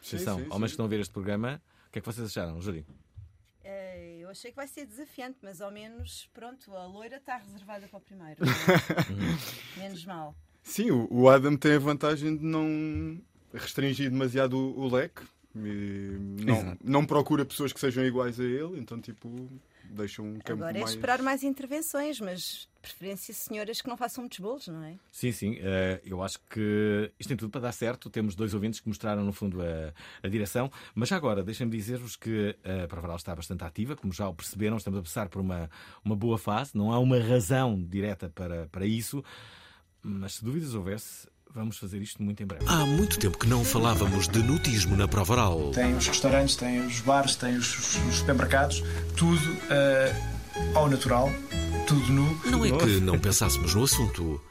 [0.02, 0.66] Sim, Atenção, sim, homens que sim.
[0.74, 2.86] estão a ver este programa, o que é que vocês acharam, Júlio?
[4.34, 7.98] Eu achei que vai ser desafiante, mas ao menos, pronto, a loira está reservada para
[7.98, 8.41] o primeiro.
[9.78, 9.80] é?
[9.80, 10.36] Menos mal.
[10.63, 13.22] Sim, o, Adam tem a vantagem de não
[13.54, 15.22] restringir demasiado o, o leque.
[15.56, 16.78] E não, Exato.
[16.84, 19.30] não procura pessoas que sejam iguais a ele, então, tipo,
[19.84, 20.91] deixa um campo Agora é mais.
[20.91, 24.96] esperar mais intervenções, mas preferência senhoras que não façam muitos bolos, não é?
[25.12, 28.10] Sim, sim, eh, eu acho que isto tem tudo para dar certo.
[28.10, 30.72] Temos dois ouvintes que mostraram, no fundo, a, a direção.
[30.93, 34.78] Mas já agora, deixem-me dizer-vos que a Pravaral está bastante ativa, como já o perceberam,
[34.78, 35.69] estamos a passar por uma,
[36.04, 36.72] uma boa fase.
[36.76, 39.24] Não há uma razão direta para, para isso,
[40.02, 42.63] mas se dúvidas houvesse, vamos fazer isto muito em breve.
[42.68, 45.72] Há muito tempo que não falávamos de nutismo na Provaral.
[45.72, 48.84] Tem os restaurantes, tem os bares, tem os, os supermercados,
[49.16, 49.39] tudo
[49.70, 50.16] eh,
[50.76, 51.32] ao natural,
[51.88, 52.39] tudo nu.
[52.46, 54.42] Não é que não pensássemos no assunto,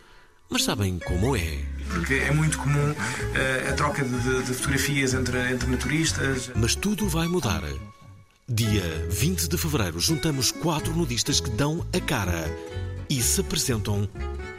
[0.49, 1.59] mas sabem como é.
[1.91, 2.95] Porque é muito comum
[3.35, 6.51] eh, a troca de, de- de fotografias entre, entre naturistas.
[6.55, 7.63] Mas tudo vai mudar.
[8.49, 12.45] Dia 20 de fevereiro, juntamos quatro nudistas que dão a cara
[13.13, 14.09] e se apresentam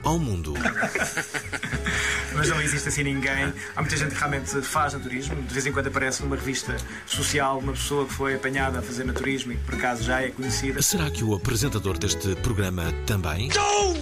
[0.03, 0.53] ao mundo.
[2.35, 3.51] Mas não existe assim ninguém.
[3.75, 5.41] Há muita gente que realmente faz naturismo.
[5.41, 9.05] De vez em quando aparece numa revista social uma pessoa que foi apanhada a fazer
[9.05, 10.81] naturismo e que por acaso já é conhecida.
[10.83, 13.49] Será que o apresentador deste programa também?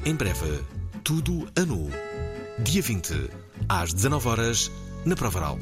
[0.06, 0.60] Em breve,
[1.02, 1.90] tudo a nu.
[2.60, 3.30] Dia 20,
[3.70, 4.72] às 19 horas,
[5.06, 5.58] na Provaral.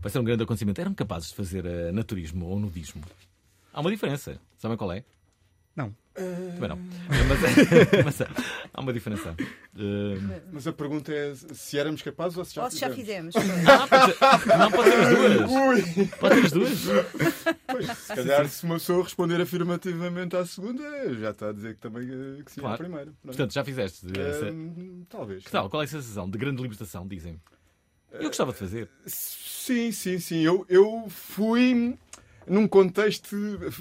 [0.00, 0.80] Vai ser um grande acontecimento.
[0.82, 3.02] Eram capazes de fazer eh, naturismo ou nudismo?
[3.72, 4.38] Há uma diferença.
[4.58, 5.02] Sabem qual é?
[6.16, 6.52] Não.
[6.54, 6.78] Também não.
[7.28, 8.22] Mas, mas
[8.72, 9.34] há uma diferença.
[9.38, 13.34] Eh, Mas a pergunta é se éramos capazes ou se já Ou se já fizemos.
[13.34, 13.68] fizemos.
[13.68, 15.50] Ah, pode ser- não, pode ser as duas.
[15.50, 16.06] Ui.
[16.20, 16.78] Pode ser as duas.
[17.66, 20.82] Pois, se calhar, se uma pessoa responder afirmativamente à segunda,
[21.14, 22.78] já está a dizer que também eh, que sim à Claro.
[22.78, 23.04] primeira.
[23.06, 23.18] Pronto.
[23.26, 24.06] Portanto, já fizeste.
[24.18, 25.42] essa- Hum, talvez.
[25.44, 25.68] Que tal?
[25.68, 27.40] Qual é a sensação de grande libertação, dizem?
[28.12, 28.88] Eu gostava de fazer.
[29.06, 30.40] Sim, sim, sim.
[30.42, 31.98] Eu, eu fui
[32.46, 33.34] num contexto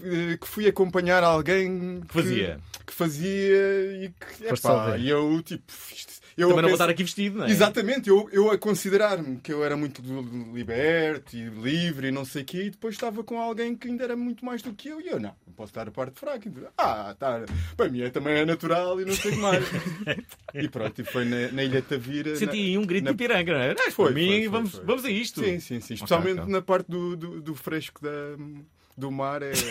[0.03, 2.59] eh, que fui acompanhar alguém que fazia.
[2.85, 3.57] que fazia
[4.05, 7.45] e que epá, e eu tipo isto- eu Também não vou estar aqui vestido, não
[7.45, 7.49] é?
[7.51, 10.01] Exatamente, eu, eu a considerar-me que eu era muito
[10.53, 14.03] liberto e livre e não sei o quê, e depois estava com alguém que ainda
[14.03, 16.49] era muito mais do que eu, e eu não, não posso estar a parte fraca.
[16.77, 17.43] Ah, tá,
[17.77, 19.63] para mim é, também é natural e não sei o que mais.
[20.53, 22.35] e pronto, e foi na, na Ilha Tavira.
[22.35, 23.71] Senti na- um grito na- de piranga, não é?
[23.71, 24.85] Ah, Foi, mim, foi, foi, vamos, foi.
[24.85, 25.41] vamos a isto.
[25.43, 25.93] Sim, sim, sim.
[25.95, 26.51] Especialmente ok.
[26.51, 28.09] na parte do, do, do fresco da,
[28.97, 29.41] do mar.
[29.43, 29.51] É...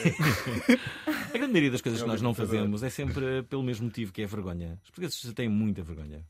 [1.07, 2.57] A grande maioria das coisas É que nós não libertador.
[2.61, 4.79] fazemos é sempre pelo mesmo motivo, que é a vergonha.
[4.85, 6.22] Os portugueses têm muita vergonha.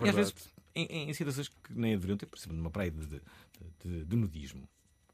[0.00, 0.16] E às Verdade.
[0.34, 3.20] vezes, em, em situações que nem deveriam ter, por exemplo, numa praia de, de,
[3.84, 4.68] de- de nudismo.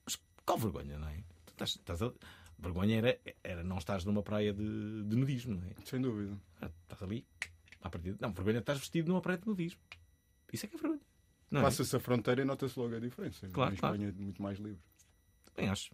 [0.04, 1.16] Mas qual vergonha, não é?
[1.46, 2.12] Tu estás- estás a-
[2.58, 4.62] Vergonha era, era não estares numa praia de,
[5.04, 5.70] de nudismo, não é?
[5.86, 6.38] Sem dúvida.
[6.60, 7.26] Ah, Estás ali,
[7.80, 8.18] à partida.
[8.20, 9.80] Não, vergonha é estás vestido numa praia de nudismo.
[10.52, 11.00] Isso é que é vergonha.
[11.50, 11.62] Não é?
[11.64, 13.48] Passa-se a fronteira e nota-se logo a diferença.
[13.48, 13.94] Claro, em claro.
[13.96, 14.78] Espanha é muito mais livre.
[15.56, 15.90] Bem, acho.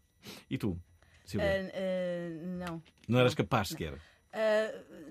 [0.50, 0.76] E tu,
[1.24, 1.48] Silvia?
[1.72, 2.82] ah, não.
[3.06, 3.94] não eras capaz sequer?
[3.94, 4.00] Ah,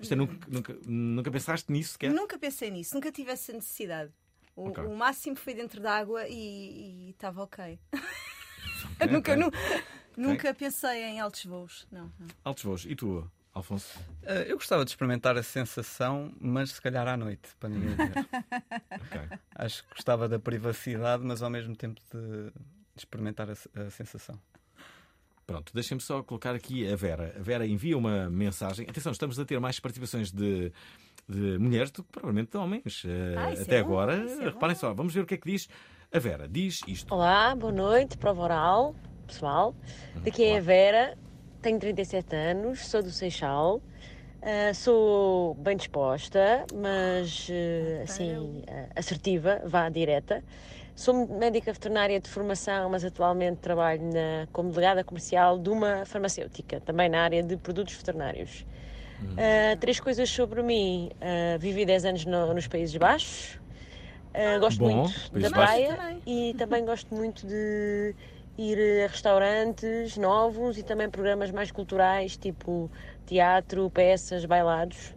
[0.00, 2.12] Isto é, nunca, nunca, nunca pensaste nisso sequer?
[2.12, 4.12] Nunca pensei nisso, nunca tive essa necessidade.
[4.54, 4.84] O, Ok.
[4.84, 7.78] o máximo foi dentro da água e estava ok.
[7.92, 9.36] Ok, nunca, ok.
[9.36, 9.52] nu-
[10.16, 11.86] nunca pensei em altos voos.
[11.90, 12.26] Não, não.
[12.44, 12.84] Altos voos.
[12.86, 13.98] E tu, Alfonso?
[14.24, 18.12] Ah, eu gostava de experimentar a sensação, mas se calhar à noite, para ninguém ver.
[19.54, 22.52] Acho que gostava da privacidade, mas ao mesmo tempo de
[22.96, 24.40] de experimentar a, a sensação.
[25.46, 27.32] Pronto, deixem-me só colocar aqui a Vera.
[27.38, 28.84] A Vera envia uma mensagem.
[28.90, 30.72] Atenção, estamos a ter mais participações de,
[31.28, 33.04] de mulheres do que provavelmente de homens.
[33.06, 34.16] eh, Ah, até é bom, agora.
[34.28, 35.68] é Reparem só, vamos ver o que é que diz
[36.12, 36.48] a Vera.
[36.48, 37.14] Diz isto.
[37.14, 39.72] Olá, boa noite, prova oral, pessoal.
[40.16, 40.22] Uhum.
[40.22, 41.16] Daqui é a Vera,
[41.62, 43.80] tenho 37 anos, sou do Seixal.
[44.42, 50.42] Ah, sou bem disposta, mas ah, assim, ah, assertiva, vá direta.
[50.96, 56.80] Sou médica veterinária de formação, mas atualmente trabalho na, como delegada comercial de uma farmacêutica,
[56.80, 58.64] também na área de produtos veterinários.
[59.36, 61.10] Ah, três coisas sobre mim.
[61.20, 63.58] Ah, vivi 10 anos no- nos Países Baixos.
[64.32, 66.22] Ah, gosto Bom, muito Países da praia Também.
[66.26, 68.14] e também gosto muito de
[68.56, 72.90] ir a restaurantes novos e também programas mais culturais, tipo
[73.26, 75.14] teatro, peças, bailados.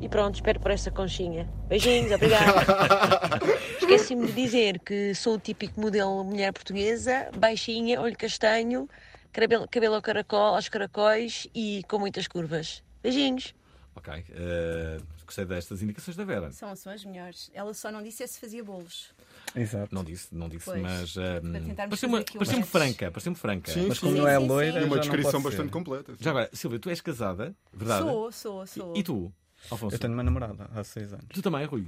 [0.00, 1.48] E pronto, espero por essa conchinha.
[1.68, 2.52] Beijinhos, obrigada.
[3.80, 8.88] Esqueci-me de dizer que sou o típico modelo mulher portuguesa, baixinha, olho castanho,
[9.32, 12.82] cabelo, cabelo ao caracol, aos caracóis e com muitas curvas.
[13.02, 13.54] Beijinhos.
[13.96, 14.12] Ok.
[14.28, 16.50] eh, gostei destas indicações da Vera.
[16.50, 17.50] São, são as melhores.
[17.54, 19.14] Ela só não disse é se fazia bolos.
[19.54, 19.94] Exato.
[19.94, 21.14] Não disse, não disse, Pois, mas.
[21.14, 23.10] para Um, pareceu-me um pareceu franca.
[23.10, 23.70] Pareceu-me franca.
[23.72, 24.06] Sim, Mas sim.
[24.06, 24.80] como não é sim, loira, sim.
[24.80, 26.12] E uma descrição bastante completa.
[26.12, 26.18] sim.
[26.20, 28.02] Já agora, Silvia, tu és casada, verdade?
[28.02, 28.96] Sou, sou, sou.
[28.96, 29.32] E, e tu,
[29.70, 29.94] Alfonso?
[29.94, 31.26] Eu tenho uma namorada há seis anos.
[31.32, 31.86] Tu também, Rui?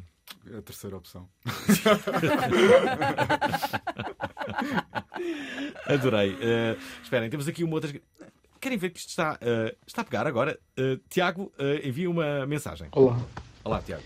[0.52, 1.28] É a terceira opção.
[5.86, 6.36] Adorei.
[6.40, 7.92] Eh, esperem, temos aqui uma outra.
[8.60, 10.58] Querem ver que isto está, eh, está a pegar agora?
[10.76, 11.52] Eh, Tiago
[11.84, 12.88] envia uma mensagem.
[12.92, 13.18] Olá,
[13.64, 14.02] Olá, Tiago.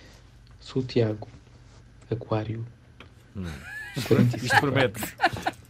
[0.58, 1.28] sou o Tiago,
[2.10, 2.66] Aquário.
[3.36, 3.44] Hum.
[4.06, 5.00] 45 Isto promete.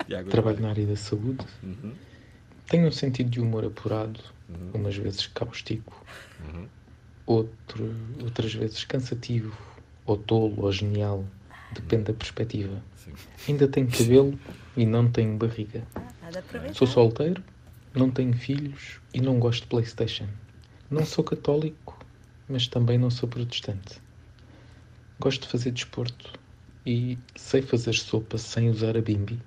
[0.06, 1.44] Tiago, Trabalho na área da saúde.
[1.62, 1.92] Uhum.
[2.68, 4.70] Tenho um sentido de humor apurado, Uhum.
[4.74, 6.04] umas vezes cáustico,
[7.30, 9.56] outro, outras vezes cansativo,
[10.04, 11.24] ou tolo, ou genial.
[11.72, 12.82] Depende da perspectiva.
[13.48, 14.38] Ainda tenho cabelo
[14.76, 15.86] e não tenho barriga.
[16.74, 17.42] Sou solteiro,
[17.94, 20.26] não tenho filhos e não gosto de Playstation.
[20.90, 21.96] Não sou católico,
[22.48, 24.00] mas também não sou protestante.
[25.20, 26.32] Gosto de fazer desporto
[26.84, 29.38] e sei fazer sopa sem usar a bimbi.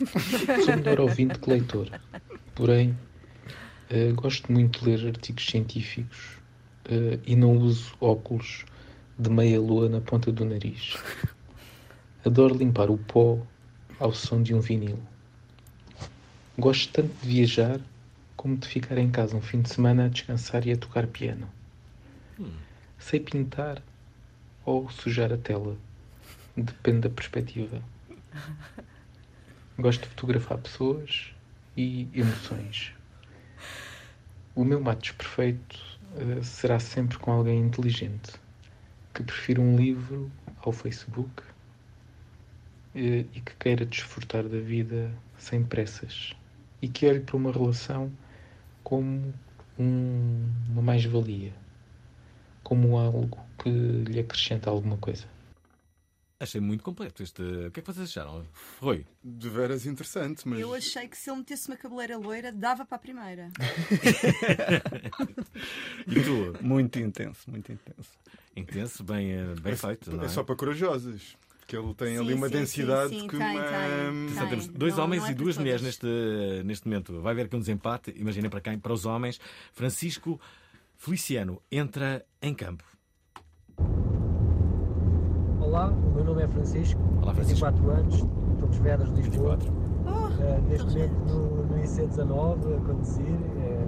[0.64, 1.90] Sou melhor ouvinte que leitor.
[2.54, 2.96] Porém,
[3.90, 6.35] eh, gosto muito de ler artigos científicos
[6.88, 8.64] eh, e não uso óculos
[9.18, 10.96] de meia lua na ponta do nariz.
[12.24, 13.40] Adoro limpar o pó
[13.98, 14.98] ao som de um vinil.
[16.58, 17.80] Gosto tanto de viajar
[18.36, 21.48] como de ficar em casa um fim de semana a descansar e a tocar piano.
[22.98, 23.82] Sei pintar
[24.64, 25.76] ou sujar a tela.
[26.56, 27.82] Depende da perspectiva.
[29.78, 31.32] Gosto de fotografar pessoas
[31.76, 32.92] e emoções.
[34.54, 38.32] O meu match perfeito eh, será sempre com alguém inteligente,
[39.14, 40.30] que prefira um livro
[40.62, 41.42] ao Facebook
[42.94, 46.32] eh, e que queira desfrutar da vida sem pressas
[46.82, 48.10] e que olhe para uma relação
[48.84, 49.34] como
[49.78, 51.52] um- uma mais-valia,
[52.62, 55.35] como algo que lhe acrescenta alguma coisa.
[56.38, 57.40] Achei muito completo este.
[57.40, 58.44] O que é que vocês acharam?
[58.78, 59.06] Rui?
[59.24, 60.60] De veras interessante, mas.
[60.60, 63.50] Eu achei que se ele metesse uma cabeleira loira, dava para a primeira.
[66.06, 66.54] E tu?
[66.62, 68.10] Muito intenso, muito intenso.
[68.54, 70.12] Intenso, bem, eh, bem é, feito.
[70.14, 70.28] não é é?
[70.28, 71.36] só para corajosas.
[71.66, 73.64] Que ele tem Sim, ali uma sim, densidade sim, sim, que tem, uma.
[73.64, 74.26] tem.
[74.26, 74.76] Atenção, temos Tem.
[74.78, 76.06] dois Não- homens não é e duas mulheres neste,
[76.64, 77.20] neste momento.
[77.20, 78.14] Vai haver aqui um desempate.
[78.16, 78.78] Imaginem para quem?
[78.78, 79.40] Para os homens.
[79.72, 80.40] Francisco
[80.96, 82.84] Feliciano entra em campo.
[85.76, 87.66] Olá, o meu nome é Francisco, Olá, Francisco.
[87.66, 88.14] 24 anos,
[88.54, 89.58] estou de Vedas, Lisboa.
[89.58, 89.72] 24.
[90.40, 93.84] Eh, neste momento no, no IC19 a conduzir, eh,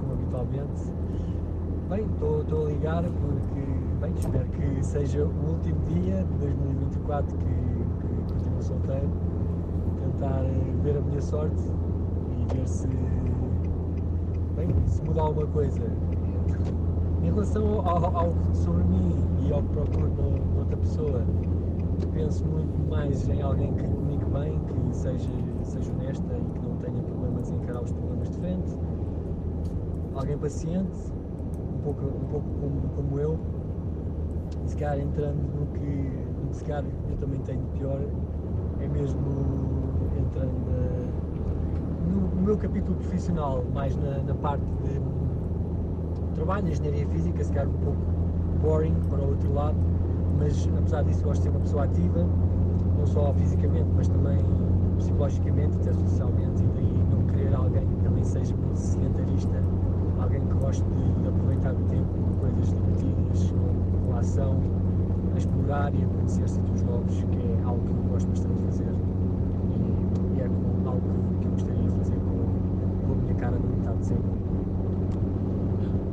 [0.00, 0.82] como habitualmente.
[1.88, 3.60] Bem, estou estou a ligar porque
[4.00, 9.10] bem, espero que seja o último dia de 2024 que, que continuo solteiro.
[10.00, 11.62] Tentar eh, ver a minha sorte
[12.32, 12.88] e ver se,
[14.56, 15.78] bem, se muda alguma coisa.
[17.22, 19.14] Em relação ao, ao, sobre mim
[19.46, 21.22] e ao que procuro no- noutra pessoa,
[22.12, 25.30] penso muito mais em alguém que comunique bem, que seja,
[25.64, 28.78] seja honesta e que não tenha problemas em encarar os problemas de frente.
[30.14, 30.98] Alguém paciente,
[31.74, 33.38] um pouco, um pouco como, como eu.
[34.64, 38.00] E se calhar entrando no que, no que se calhar eu também tenho pior,
[38.80, 39.20] é mesmo
[40.18, 45.00] entrando na- no, meu capítulo profissional, mais na, na parte de
[46.34, 47.98] trabalho engenharia física, se calhar um pouco
[48.62, 49.91] boring para o outro lado,
[50.38, 52.26] mas apesar disso gosto de ser uma pessoa ativa,
[52.98, 54.38] não só fisicamente, mas também
[54.98, 59.62] psicologicamente, até socialmente, e daí não querer alguém que também seja muito sedentarista,
[60.20, 60.82] alguém que goste
[61.22, 63.52] de aproveitar o tempo com coisas divertidas,
[64.06, 64.56] com, ação,
[65.34, 68.64] a explorar e a conhecer sítios novos, que é algo que eu gosto bastante de
[68.64, 68.92] fazer.
[69.70, 71.02] E, e é com- algo
[71.40, 74.30] que eu gostaria de fazer com, com a minha cara no metade de sempre.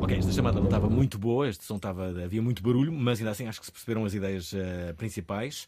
[0.02, 3.32] Ok, esta chamada não estava muito boa, este som estava, havia muito barulho, mas ainda
[3.32, 5.68] assim acho que se perceberam as ideias eh, principais.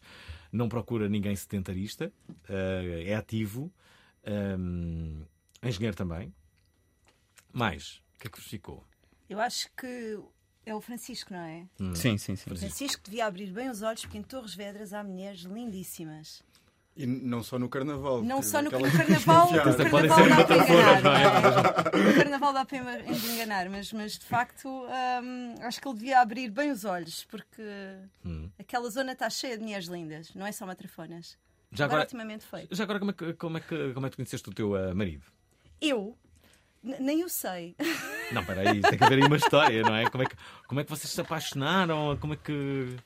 [0.50, 2.10] Não procura ninguém sedentarista,
[2.48, 3.70] eh, é ativo,
[4.24, 5.24] ehm,
[5.62, 6.34] engenheiro também.
[7.52, 8.82] Mais, o que é que vos ficou?
[9.28, 10.18] Eu acho que
[10.64, 11.66] é o Francisco, não é?
[11.78, 11.94] Hum.
[11.94, 12.56] Sim, sim, sim.
[12.56, 16.42] Francisco devia abrir bem os olhos porque em Torres Vedras há mulheres lindíssimas.
[16.94, 18.22] E não só no carnaval.
[18.22, 21.02] Não só no, no carnaval, no Podem carnaval dá para enganar.
[21.02, 22.04] não é?
[22.04, 26.50] No carnaval dá para enganar, mas, mas de facto hum, acho que ele devia abrir
[26.50, 27.62] bem os olhos porque
[28.26, 28.50] Hum.
[28.58, 31.38] aquela zona está cheia de mulheres lindas, não é só matrafonas.
[31.72, 32.74] Já Agora, otimamente feito.
[32.76, 34.92] já agora como, é que, como, é que, como é que conheceste o teu eh,
[34.92, 35.24] marido?
[35.80, 36.14] Eu
[36.84, 37.74] n- nem eu sei.
[38.32, 40.04] Não, peraí, tem que haver aí uma história, não é?
[40.10, 40.36] Como é que,
[40.68, 42.18] como é que vocês se apaixonaram?
[42.20, 42.96] Como é que.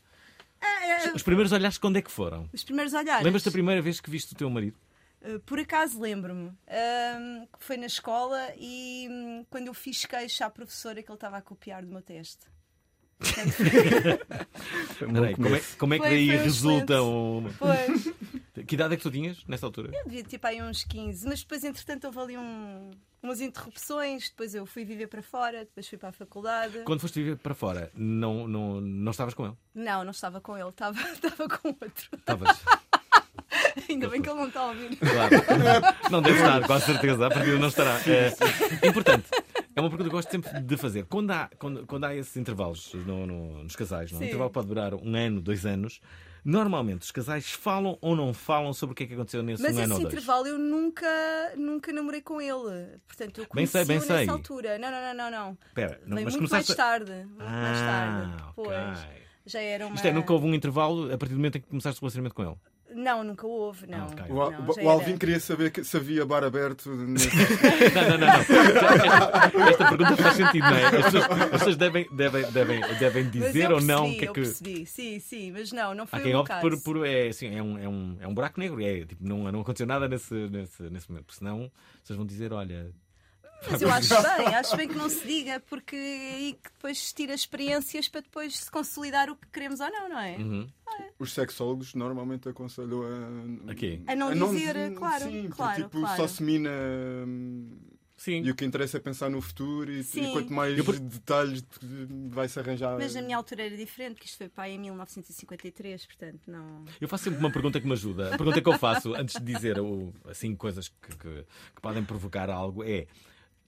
[0.86, 2.48] Ah, Os primeiros olhares quando é que foram?
[2.52, 3.24] Os primeiros olhares.
[3.24, 4.76] Lembras-te da primeira vez que viste o teu marido?
[5.22, 10.44] Uh, Por acaso lembro-me hum, que foi na escola e hum, quando eu fiz queixo
[10.44, 12.46] à professora que ele estava a copiar do meu teste.
[14.98, 17.52] Peraí, como é, como é que Foi- daí foi um resulta um.
[17.58, 18.06] Pois.
[18.64, 19.90] Que idade é que tu tinhas nessa altura?
[19.94, 22.90] Eu devia tipo aí uns 15, mas depois entretanto houve ali um-
[23.22, 26.78] umas interrupções, depois eu fui viver para fora, depois fui para a faculdade.
[26.84, 29.54] Quando foste viver para fora, não, não, não estavas com ele?
[29.74, 32.08] Não, não estava com ele, estava, estava com outro.
[32.16, 32.62] Estavas.
[33.88, 34.96] Ainda bem que ele não está a ouvir.
[34.96, 35.30] Claro.
[36.10, 37.26] Não deve estar, com a certeza.
[37.26, 38.00] A partida não estará.
[38.06, 39.26] É, importante.
[39.74, 41.04] É uma pergunta que eu gosto sempre de fazer.
[41.06, 44.20] Quando há, quando, quando há esses intervalos no- no- nos casais, não?
[44.20, 46.00] um intervalo pode durar um ano, dois anos.
[46.48, 49.74] Normalmente os casais falam ou não falam sobre o que é que aconteceu nesse Mas
[49.74, 50.12] um ano esse ou dois.
[50.14, 51.06] intervalo eu nunca,
[51.56, 53.00] nunca namorei com ele.
[53.04, 54.28] Portanto, eu Bem sei, bem nessa sei.
[54.28, 54.78] altura.
[54.78, 55.30] Não, não, não, não.
[55.30, 55.58] não.
[55.66, 57.12] Espera, não, mas muito começaste mais tarde.
[57.12, 58.34] Muito mais tarde.
[58.40, 58.68] Ah, Pois.
[58.68, 59.22] ok.
[59.44, 59.96] Já era uma.
[59.96, 62.34] Isto é, nunca houve um intervalo a partir do momento em que começaste o relacionamento
[62.34, 62.56] com ele.
[62.96, 64.06] Não, nunca houve, não.
[64.06, 64.24] ok.
[64.30, 65.18] O, Al- não, o- o Alvin era.
[65.18, 66.90] queria saber que- se havia bar aberto.
[66.90, 67.28] nesse-
[67.94, 68.36] Não, não, não, não.
[69.66, 70.86] Esta, esta pergunta faz sentido, não é?
[70.86, 74.28] As pessoas, as pessoas devem, devem, devem, devem dizer eu ou não o que é
[74.28, 74.40] eu que.
[74.40, 76.62] percebi, sim, sim, mas não, não foi Há o quem meu opte caso.
[76.62, 79.50] por, por é, assim, é, um, é, um, é um buraco negro, é, tipo, não,
[79.52, 81.70] não aconteceu nada nesse, nesse, nesse momento, porque senão
[82.02, 82.90] vocês vão dizer, olha.
[83.70, 86.98] Mas eu acho bem, acho bem que não se diga, porque é aí que depois
[86.98, 90.36] se tira experiências para depois se consolidar o que queremos ou não, não é?
[90.36, 90.68] Uhum.
[91.18, 93.02] Os sexólogos normalmente aconselham
[93.66, 93.72] a.
[93.72, 94.02] Aqui.
[94.06, 96.16] A não dizer, claro, Sim, porque, claro, tipo, claro.
[96.16, 96.70] só se mina.
[98.16, 98.40] Sim.
[98.42, 101.62] E o que interessa é pensar no futuro e, e quanto mais Eu por- detalhes
[102.30, 102.96] vai-se arranjar.
[102.96, 106.84] Mas na minha altura era diferente, porque isto foi aí em 1953, portanto não.
[106.98, 108.34] Eu faço sempre uma pergunta que me ajuda.
[108.34, 109.76] A pergunta que eu faço antes de dizer
[110.30, 113.06] assim, coisas que, que- que podem provocar algo é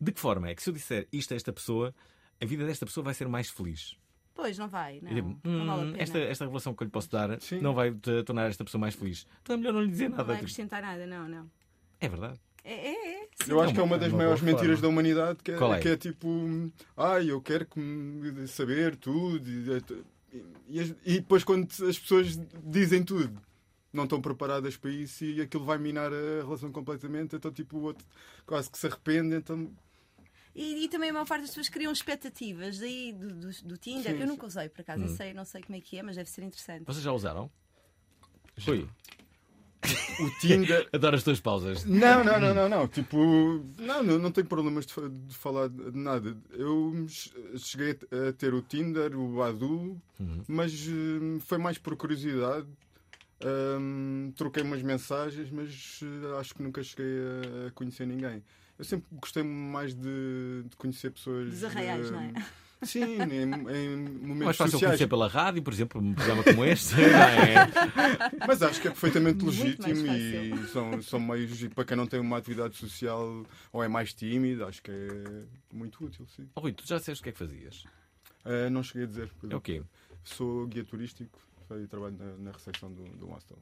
[0.01, 1.95] de que forma é que se eu disser isto a esta pessoa,
[2.41, 3.97] a vida desta pessoa vai ser mais feliz?
[4.35, 6.03] Pois, não vai, não, digo, não vale a "Hum, pena.
[6.05, 7.29] esta, esta revelação que eu lhe posso dar
[7.61, 9.27] não vai te- tornar esta pessoa mais feliz.
[9.43, 10.25] Então é melhor não lhe dizer Não nada.
[10.25, 11.51] vai Tipo, acrescentar nada, não, não.
[12.01, 12.39] É verdade.
[12.63, 13.29] É, é, é.
[13.43, 13.51] sim.
[13.51, 14.83] Eu acho que é uma das É uma maiores mentiras forma.
[14.83, 15.81] da humanidade, que é, Qual é?
[15.81, 17.67] que é tipo, ai, eu quero
[18.47, 19.49] saber tudo.
[19.49, 23.41] E, e e depois, quando as pessoas dizem tudo,
[23.93, 27.35] não estão preparadas para isso e aquilo vai minar a relação completamente.
[27.35, 28.07] Então, tipo, o outro
[28.47, 29.35] quase que se arrepende.
[29.35, 29.69] Então,
[30.61, 34.13] E, e também a maior parte das pessoas criam expectativas daí do, do, do Tinder.
[34.17, 35.07] Sim, eu nunca usei, por acaso, Hum.
[35.07, 36.85] não, sei, não sei como é que é, mas deve ser interessante.
[36.85, 37.49] Vocês já usaram?
[38.67, 38.89] Rui.
[40.19, 40.89] o Tinder.
[40.93, 41.85] Adoro as tuas pausas.
[41.85, 42.89] Não, não, não, não, não.
[42.89, 43.17] Tipo,
[43.79, 46.37] não, não, não tenho problemas de, de falar de nada.
[46.51, 47.91] Eu che- cheguei
[48.29, 50.43] a ter o Tinder, o Badu, Uhum.
[50.49, 52.67] mas hum, foi mais por curiosidade.
[53.45, 57.07] Hum, troquei umas mensagens, mas eh, acho que nunca cheguei
[57.69, 58.43] a conhecer ninguém.
[58.79, 61.51] Eu sempre gostei mais de, de conhecer pessoas.
[61.51, 62.33] Dos arraiais, eh, não é?
[62.83, 64.93] Sim, em, em momentos Mais fácil sociais.
[64.93, 66.95] conhecer pela rádio, por exemplo, um programa como este.
[66.95, 67.67] é?
[68.47, 72.07] Mas acho que é perfeitamente Muito legítimo e são, são meios e para quem não
[72.07, 75.45] tem uma atividade social ou é mais tímido, acho que é
[75.75, 76.49] muito útil, sim.
[76.55, 77.83] Oh, Rui, tu já disseste o que é que fazias?
[78.45, 79.31] Eh, não cheguei a dizer.
[79.51, 79.83] É o quê?
[80.23, 81.37] Sou guia turístico
[81.83, 83.59] e trabalho na, na recepção do, do hostel.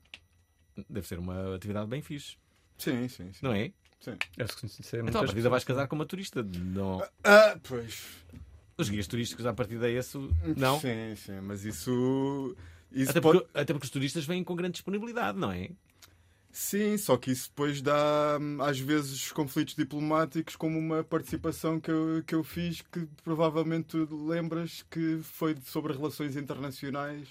[0.91, 2.37] Deve ser uma atividade bem fixe.
[2.77, 3.41] Sim, sim, sim.
[3.41, 3.73] Não é?
[4.13, 4.17] Sim.
[4.37, 5.77] Eu se conhecer Então, a muitas partida vais pessoas.
[5.79, 6.43] casar com uma turista.
[6.43, 7.05] Não...
[7.25, 8.03] Ah, pois.
[8.79, 10.17] Os guias turísticos, à partida, é esse.
[10.57, 10.79] Não?
[10.81, 12.55] Sim, sim, mas isso.
[12.93, 15.71] isso Até pode- porque, até porque os turistas vêm com grande disponibilidade, não é?
[16.53, 21.91] Sim, só que isso depois dá, hum, às vezes, conflitos diplomáticos, como uma participação que
[21.91, 27.29] eu, que eu fiz, que provavelmente tu lembras que foi sobre relações internacionais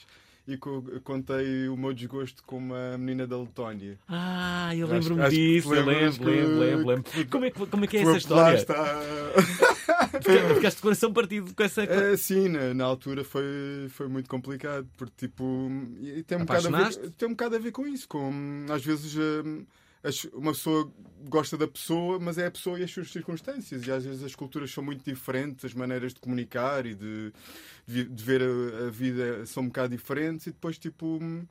[0.48, 0.58] e
[1.02, 3.98] contei o meu desgosto com uma menina da Letónia.
[4.08, 7.12] Ah, eu lembro-me disso, eu lembro, lembro, lembro, lembro.
[7.30, 8.56] Como é que, como é, que é essa história?
[8.58, 9.02] está.
[10.22, 11.84] Fica- Ficaste de coração partido com essa.
[11.84, 13.44] É, sim, na, na altura foi,
[13.90, 15.70] foi muito complicado, porque tipo.
[16.28, 18.08] Tem, um bocado a ver, tem um bocado a ver com isso.
[18.08, 19.66] Com, às vezes hum, as-
[20.34, 20.92] uma pessoa
[21.28, 23.86] gosta da pessoa, mas é a pessoa e as suas circunstâncias.
[23.86, 27.34] E às vezes as culturas são muito diferentes, as maneiras de comunicar e de,
[27.88, 31.06] de, de ver a, a vida são um bocado diferentes, e depois tipo.
[31.22, 31.46] hum,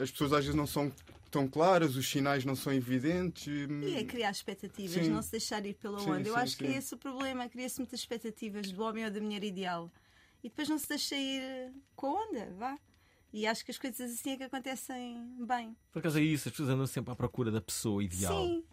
[0.00, 0.92] As pessoas às vezes não são
[1.30, 3.46] tão claras, os sinais não são evidentes.
[3.68, 5.10] hum, E é criar expectativas, Sim.
[5.10, 6.28] não se deixar ir pela Sim, onda.
[6.28, 6.76] Eu sim, acho que é sim.
[6.78, 9.90] esse o problema, cria-se muitas expectativas do homem ou da mulher ideal.
[10.42, 12.78] E depois não se deixa ir com a onda, vá.
[13.32, 15.76] E acho que as coisas assim é que acontecem bem.
[15.92, 18.44] Por acaso é isso, as pessoas andam sempre à procura da pessoa ideal.
[18.46, 18.64] Sim.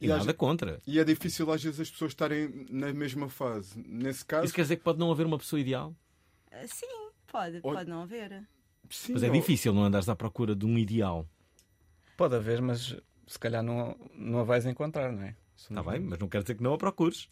[0.00, 0.80] E, E nada contra.
[0.86, 3.78] E é difícil às vezes as pessoas estarem na mesma fase.
[3.86, 4.44] Nesse caso.
[4.46, 5.94] Isso quer dizer que pode não haver uma pessoa ideal?
[6.50, 6.86] Ah, Sim,
[7.26, 8.46] pode, Ou- pode não haver.
[8.88, 11.28] Sim, Mas é ou- difícil não andares à procura de um ideal.
[12.16, 12.96] Pode haver, mas
[13.26, 15.36] se calhar não, não a vais encontrar, não é?
[15.56, 17.28] Está bem, mas não quer dizer que não a procures.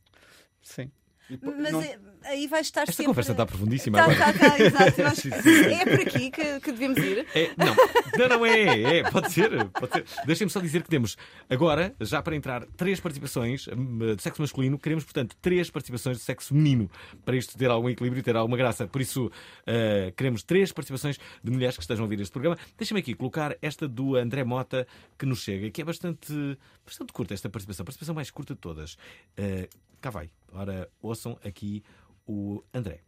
[0.61, 0.91] Sim.
[1.29, 3.07] Mas é- aí vai estar Esta sempre...
[3.07, 4.19] conversa está profundíssima Tá, agora.
[4.19, 5.29] tá, tá, exato.
[5.47, 7.27] É por aqui que, que devemos ir.
[7.35, 7.75] É, não,
[8.19, 10.05] não, não é, é, pode ser, pode ser.
[10.27, 11.17] Deixem-me só dizer que temos
[11.49, 16.23] agora, já para entrar, três participações hum, de sexo masculino, queremos, portanto, três participações de
[16.23, 16.91] sexo feminino,
[17.25, 18.87] para isto ter algum equilíbrio e ter alguma graça.
[18.87, 22.57] Por isso, uh, queremos três participações de mulheres que estejam a ouvir este programa.
[22.77, 24.87] Deixem-me aqui colocar esta do André Mota,
[25.19, 28.61] que nos chega, que é bastante, bastante curta esta participação, a participação mais curta de
[28.61, 28.95] todas.
[29.39, 29.69] Uh,
[30.01, 30.31] cá vai.
[30.57, 31.83] Ora, ouçam aqui
[32.27, 33.01] o André.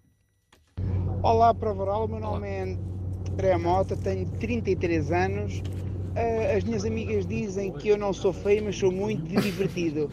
[1.22, 2.62] Olá, Provaral, o meu nome é
[3.32, 5.62] André Mota, tenho 33 anos.
[6.14, 10.10] Ah, As minhas amigas dizem que eu não sou feio, mas sou muito divertido.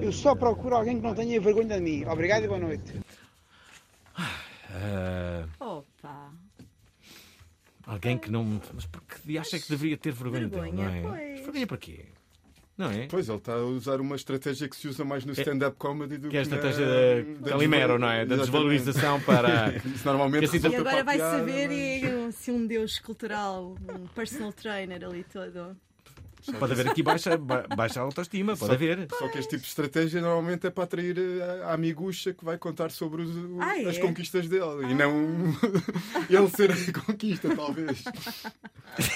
[0.00, 2.06] Eu só procuro alguém que não tenha vergonha de mim.
[2.06, 2.94] Obrigado e boa noite.
[4.70, 6.32] Uh, Opa.
[7.86, 8.60] Alguém que não.
[8.72, 11.18] Mas porque acha que deveria ter vergonha, dele, Vergonha, não é?
[11.34, 11.40] pois.
[11.40, 12.06] Vergonha para quê?
[12.78, 13.08] Não é?
[13.08, 16.16] Pois, ele está a usar uma estratégia que se usa mais no É- stand-up comedy
[16.16, 18.24] do Que é a na- estratégia da da Calimero, não é?
[18.24, 19.72] Da desvalorização para.
[19.84, 24.52] Isso normalmente Que assim E agora vai saber mas- se um deus cultural, um personal
[24.52, 25.76] trainer ali todo.
[26.58, 29.06] Pode haver aqui baixa, ba- baixa autoestima, pode Só- haver.
[29.18, 31.16] Só que este tipo de estratégia normalmente é para atrair
[31.62, 34.00] a, a amigucha que vai contar sobre os- o- Ah, as é?
[34.00, 35.12] conquistas dele e não
[36.30, 38.02] ele ser a conquista, talvez.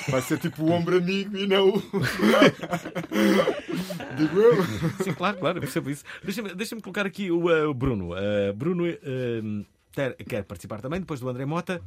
[0.08, 1.70] Vai ser tipo o ombro amigo e não.
[1.70, 1.82] o-
[4.16, 4.62] Digo eu.
[5.02, 6.04] Sim, claro, claro, eu percebo isso.
[6.22, 8.10] Deixa-me deixa colocar aqui o uh, Bruno.
[8.12, 11.80] Uh, Bruno uh, ter- quer participar também, depois do André Mota.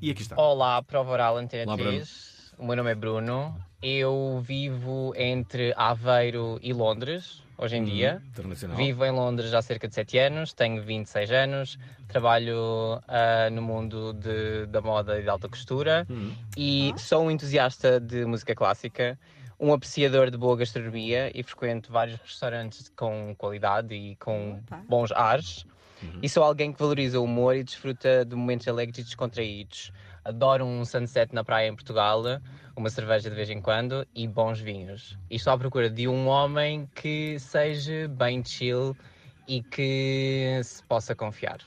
[0.00, 0.36] E aqui está.
[0.40, 1.90] Olá, Prova Oral Antena Olá, Bruno.
[1.92, 2.52] 3.
[2.58, 3.56] O meu nome é Bruno.
[3.88, 8.20] Eu vivo entre Aveiro e Londres, hoje em Uhum, dia.
[8.32, 8.76] internacional.
[8.76, 11.78] Vivo em Londres há cerca de 7 anos, tenho 26 anos,
[12.08, 16.34] trabalho ah, no mundo de- da moda e da alta costura Uhum.
[16.56, 19.16] e sou um entusiasta de música clássica,
[19.60, 25.64] um apreciador de boa gastronomia e frequento vários restaurantes com qualidade e com bons ares.
[26.22, 29.92] E sou alguém que valoriza o humor e desfruta de momentos alegres e descontraídos.
[30.26, 32.20] Adoro um sunset na praia em Portugal,
[32.76, 35.16] uma cerveja de vez em quando e bons vinhos.
[35.30, 38.96] E estou à procura de um homem que seja bem chill
[39.46, 41.58] e que se possa confiar.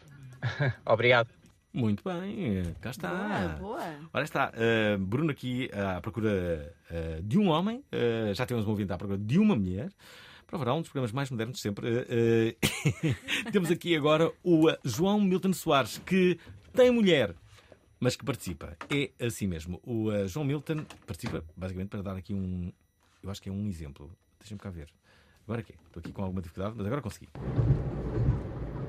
[0.86, 1.30] Obrigado.
[1.72, 3.58] Muito bem, cá está.
[3.60, 3.96] Boa, boa.
[4.12, 8.66] Ora está, uh, Bruno aqui uh, à procura uh, de um homem, uh, já temos
[8.66, 9.90] um ouvinte à procura de uma mulher.
[10.46, 11.88] Para o verão, um dos programas mais modernos de sempre.
[11.88, 12.56] Uh,
[13.48, 16.38] uh, temos aqui agora o João Milton Soares, que
[16.74, 17.34] tem mulher,
[18.00, 18.78] mas que participa.
[18.90, 19.80] É assim mesmo.
[19.84, 22.72] O uh, João Milton participa, basicamente, para dar aqui um.
[23.22, 24.10] Eu acho que é um exemplo.
[24.40, 24.88] Deixa-me cá ver.
[25.44, 25.74] Agora aqui.
[25.88, 27.28] Estou aqui com alguma dificuldade, mas agora consegui.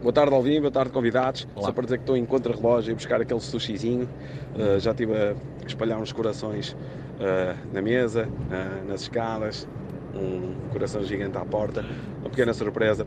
[0.00, 0.60] Boa tarde, Alvin.
[0.60, 1.48] Boa tarde, convidados.
[1.54, 1.66] Olá.
[1.66, 4.08] Só para dizer que estou em contra-relógio e buscar aquele sushizinho.
[4.54, 5.34] Uh, já estive a
[5.66, 9.68] espalhar uns corações uh, na mesa, uh, nas escadas,
[10.14, 11.84] um coração gigante à porta.
[12.20, 13.06] Uma pequena surpresa.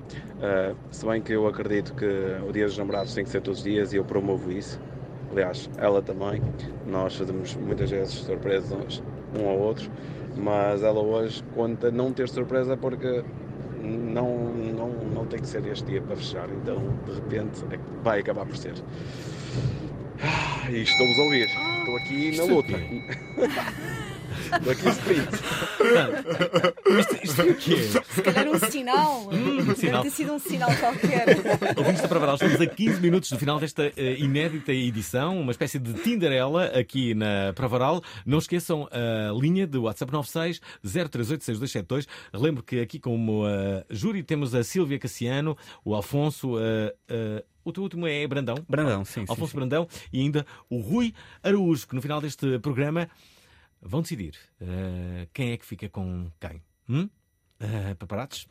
[0.91, 2.06] Se bem que eu acredito que
[2.47, 4.80] o Dia dos Namorados tem que ser todos os dias e eu promovo isso.
[5.34, 6.39] Aliás, ela também.
[6.86, 9.01] Nós fazemos muitas vezes surpresas
[9.36, 9.89] um ao outro,
[10.38, 13.23] mas ela hoje conta não ter surpresa porque
[13.81, 16.77] não, não, não tem que ser este dia para fechar, então
[17.07, 18.75] de repente é vai acabar por ser.
[20.21, 21.47] Ah, E estou-vos a ouvir,
[21.79, 22.73] estou aqui na luta.
[24.65, 25.39] Daqui sprints.
[26.99, 27.77] Isto, isto é o quê?
[28.09, 29.29] Se calhar um sinal.
[29.31, 30.03] Hum, um Deve sinal.
[30.03, 31.25] ter sido um sinal qualquer.
[31.77, 35.79] Ouvintes da Pravaral, estamos a 15 minutos do final desta eh, inédita edição, uma espécie
[35.79, 38.01] de Tinderela aqui na Pravaral.
[38.25, 44.53] Não esqueçam a linha de WhatsApp 96 0386 Relembro que aqui como uh, júri temos
[44.55, 48.55] a Sílvia Cassiano, o Alfonso, eh, o teu último é Brandão?
[48.67, 49.21] Brandão, sim.
[49.21, 49.57] sim, Alfonso sim.
[49.57, 53.09] Brandão e ainda o Rui Araújo, que no final deste programa
[53.84, 56.61] vão decidir eh, quem é que fica com quem.
[56.89, 57.09] Hum?
[57.59, 58.47] Eh, preparados?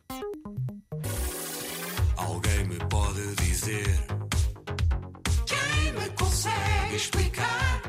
[2.17, 3.87] Alguém me pode dizer
[5.47, 7.83] Quem me consegue explicar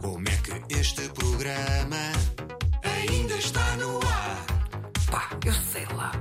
[0.00, 2.12] Como é que este programa
[2.84, 4.46] Ainda está no ar
[5.10, 6.12] Pá, eu sei lá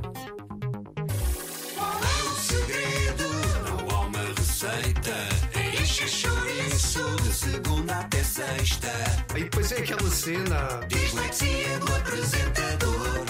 [1.75, 3.27] Qual é o segredo?
[3.69, 5.46] Não há uma receita
[5.89, 8.91] É chouriço De segunda até sexta
[9.33, 10.81] E depois é aquela cena.
[10.89, 13.25] Dislexia do apresentador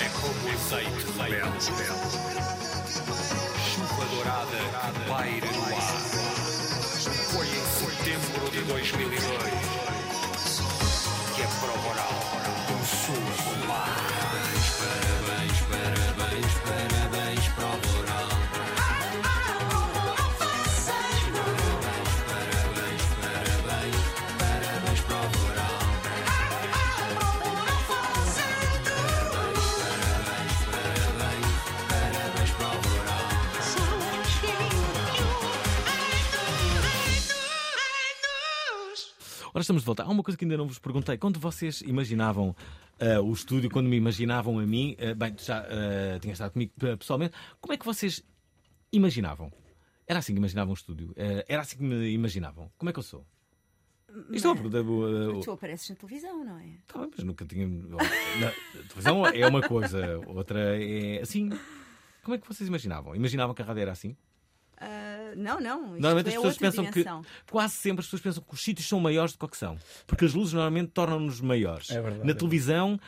[0.00, 1.60] É como o azeite de belo.
[3.74, 6.00] Chuva dourada que paira no ar.
[7.30, 9.09] Foi em setembro de 2002
[39.60, 40.04] Ora, estamos de volta.
[40.04, 41.18] Há uma coisa que ainda não vos perguntei.
[41.18, 42.56] Quando vocês imaginavam
[42.98, 46.52] ah, o estúdio, quando me imaginavam a mim, ah, bem, tu já ah, tinha estado
[46.52, 48.24] comigo pessoalmente, como é que vocês
[48.90, 49.52] imaginavam?
[50.06, 51.12] Era assim que imaginavam o estúdio?
[51.46, 52.72] Era assim que me imaginavam?
[52.78, 53.26] Como é que eu sou?
[54.30, 55.42] Isto é uma pergunta boa.
[55.42, 56.70] Tu apareces na televisão, não é?
[56.86, 57.68] Tá bem, mas nunca tinha.
[58.40, 58.50] Na
[58.88, 61.50] televisão é uma coisa, outra é assim.
[62.22, 63.14] Como é que vocês imaginavam?
[63.14, 64.16] Imaginavam que a rádio era assim?
[65.36, 65.82] Não, não.
[65.96, 67.22] Isto Normalmente é as pessoas outra pensam dimensão.
[67.22, 67.50] que.
[67.52, 69.78] Quase sempre as pessoas pensam que os sítios são maiores do que o que são.
[70.06, 71.90] Porque as luzes normalmente tornam-nos maiores.
[71.90, 72.98] É verdade, Na é televisão,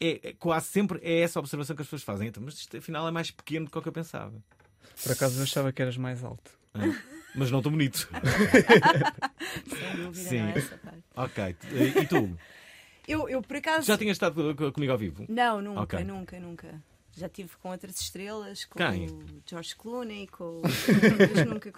[0.00, 2.28] é, é- quase sempre é essa a observação que as pessoas fazem.
[2.28, 4.32] Então, mas isto afinal é mais pequeno do que o que eu pensava.
[5.02, 6.50] Por acaso eu achava que eras mais alto.
[6.74, 6.80] Ah,
[7.34, 8.08] Mas não tão bonito.
[9.66, 10.38] Sem dúvida, Sim.
[10.40, 11.02] não é essa parte.
[11.16, 11.56] Ok.
[12.02, 12.38] E tu?
[13.08, 13.86] Eu, eu, por acaso.
[13.86, 15.24] Já tinhas estado co- comigo ao vivo?
[15.28, 16.04] Não, nunca, Ok.
[16.04, 16.82] nunca, nunca.
[17.16, 19.06] Já estive com outras estrelas, com Quem?
[19.08, 20.62] o George Clooney, com.
[21.34, 21.72] mas nunca.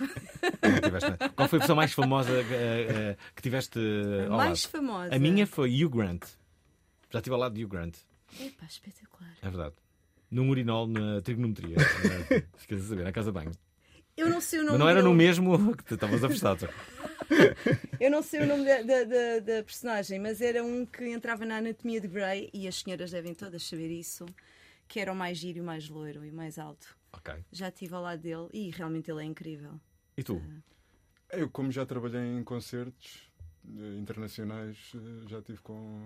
[1.35, 3.78] Qual foi a pessoa mais famosa eh, eh, que tiveste
[4.28, 4.70] ao mais lado?
[4.72, 5.14] famosa?
[5.14, 6.24] A minha foi Hugh Grant.
[7.11, 7.97] Já estive ao lado de Hugh Grant.
[8.41, 9.33] Epá, espetacular.
[9.43, 9.74] É verdade.
[10.30, 11.76] Num urinol na trigonometria.
[12.57, 13.53] Ficas a saber, na casa de banho.
[14.16, 15.09] Eu não sei o nome Mas não era dele.
[15.12, 16.68] no mesmo que estavas afastado.
[17.99, 21.45] Eu não sei o nome da, da, da- da personagem, mas era um que entrava
[21.47, 24.26] na anatomia de Grey e as senhoras devem todas saber isso,
[24.93, 26.95] que era o mais giro, e o mais loiro e o mais alto.
[27.14, 27.32] Ok.
[27.51, 29.80] Já estive ao lado dele e realmente ele é incrível.
[30.18, 30.43] E tu?
[31.30, 33.26] Eu, como já trabalhei em concertos
[33.66, 35.99] eh, internacionais, eh, já estive com,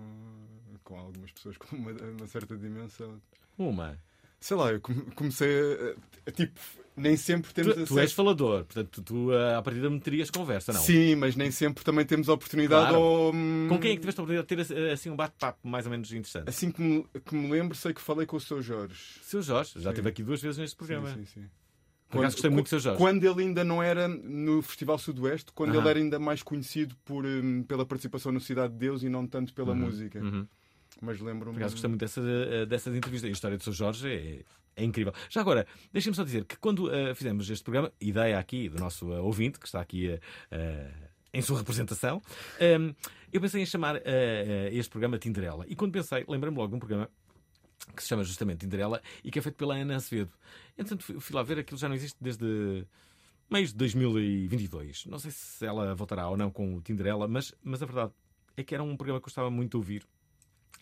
[0.85, 3.21] com algumas pessoas com uma, uma certa dimensão.
[3.57, 4.01] Uma?
[4.47, 6.29] Sei lá, eu come- comecei a.
[6.29, 6.59] a- Tipo,
[6.95, 10.29] nem sempre temos Tu, tu és falador, portanto, tu, tu eh, à partida me terias
[10.31, 10.79] conversa, não?
[10.81, 12.99] Sim, mas nem sempre também temos a oportunidade Claro.
[13.01, 13.33] ou.
[13.33, 15.85] hum, Com quem é que tiveste a oportunidade de ter eh, assim um bate-papo mais
[15.85, 16.49] ou menos interessante?
[16.49, 18.61] Assim que me, que me lembro, sei que falei com o Sr.
[18.61, 18.95] Jorge.
[19.21, 19.89] Seu Jorge, já Sim.
[19.89, 21.07] esteve aqui duas vezes neste programa.
[21.13, 21.47] Sim, sim, sim.
[22.09, 22.97] Por acaso gostei muito do Seu Jorge.
[22.97, 27.25] Quando ele ainda não era no Festival Sudoeste, quando ele era ainda mais conhecido por,
[27.25, 30.19] hum, pela participação no Cidade de Deus e não tanto pela Uhum, música.
[30.19, 30.47] uhum.
[31.01, 31.59] Mas lembro-me.
[31.59, 33.27] Por gostei muito dessa, eh, dessas entrevistas.
[33.27, 33.73] E a história do Sr.
[33.73, 34.43] Jorge é,
[34.77, 35.11] é incrível.
[35.29, 39.11] Já agora, deixem-me só dizer que quando eh, fizemos este programa, ideia aqui do nosso
[39.11, 40.19] eh, ouvinte, que está aqui
[40.51, 40.91] eh,
[41.33, 42.21] em sua representação,
[42.59, 42.91] ehm,
[43.33, 44.01] eu pensei em chamar
[44.71, 45.65] este programa Tinderela.
[45.67, 47.09] E quando pensei, lembrei-me logo de um programa
[47.95, 50.31] que se chama justamente Tinderela e que é feito pela Ana Acevedo.
[50.77, 52.85] Entretanto, fui, fui lá ver, aquilo já não existe desde
[53.49, 55.05] meios de 2022.
[55.07, 58.11] Não sei se ela voltará ou não com o Tinderela, mas, mas a verdade
[58.55, 60.07] é que era um programa que eu gostava muito de ouvir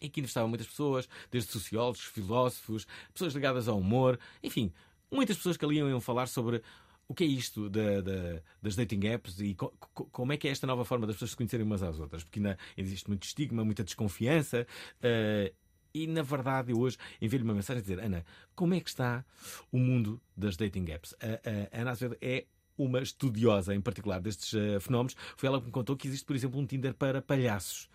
[0.02, 4.72] e que entrevistavam muitas pessoas, desde sociólogos, filósofos, pessoas ligadas ao humor, enfim,
[5.12, 6.62] muitas pessoas que ali iam falar sobre
[7.08, 10.48] o que é isto da- da- das dating apps e co- co- como é que
[10.48, 13.24] é esta nova forma das pessoas se conhecerem umas às outras, porque ainda existe muito
[13.24, 14.66] estigma, muita desconfiança.
[15.02, 15.54] eh,
[15.93, 19.24] e na verdade, eu hoje enviei-lhe uma mensagem a dizer: Ana, como é que está
[19.72, 21.14] o mundo das dating apps?
[21.22, 22.46] A, a Ana Azevedo é
[22.78, 25.16] uma estudiosa em particular destes eh, fenómenos.
[25.38, 27.88] Foi ela que me contou que existe, por exemplo, um Tinder para palhaços.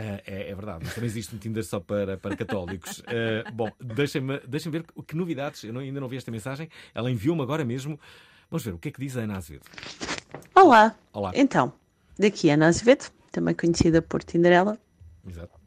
[0.00, 3.02] Ah, é, é verdade, mas também existe um Tinder só para, para católicos.
[3.06, 5.64] Ah, bom, deixem-me deixem ver que novidades.
[5.64, 6.68] Eu não- ainda não vi esta mensagem.
[6.94, 7.98] Ela enviou-me agora mesmo.
[8.48, 9.64] Vamos ver o que é que diz a Ana Azevedo.
[10.54, 10.94] Olá.
[11.12, 11.32] Olá.
[11.34, 11.72] Então,
[12.18, 14.78] Daqui Ana Azevedo, também conhecida por Tinderela.
[15.28, 15.58] Exato.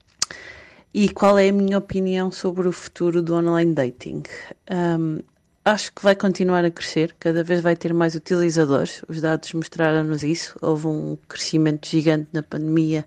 [0.93, 4.23] E qual é a minha opinião sobre o futuro do online dating?
[4.69, 5.19] Um,
[5.63, 9.01] acho que vai continuar a crescer, cada vez vai ter mais utilizadores.
[9.07, 10.57] Os dados mostraram-nos isso.
[10.61, 13.05] Houve um crescimento gigante na pandemia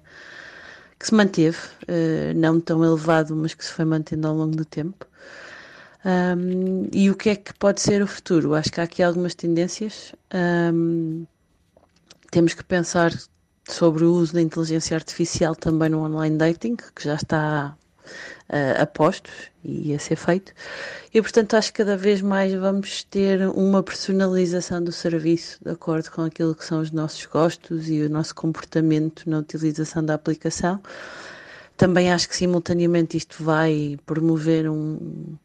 [0.98, 4.64] que se manteve, uh, não tão elevado, mas que se foi mantendo ao longo do
[4.64, 5.06] tempo.
[6.04, 8.54] Um, e o que é que pode ser o futuro?
[8.54, 10.14] Acho que há aqui algumas tendências.
[10.34, 11.26] Um,
[12.30, 13.12] temos que pensar
[13.68, 17.76] sobre o uso da inteligência artificial também no online dating, que já está
[18.50, 19.32] uh, a postos
[19.64, 20.52] e a ser feito.
[21.12, 26.10] E, portanto, acho que cada vez mais vamos ter uma personalização do serviço de acordo
[26.10, 30.80] com aquilo que são os nossos gostos e o nosso comportamento na utilização da aplicação.
[31.76, 35.36] Também acho que, simultaneamente, isto vai promover um,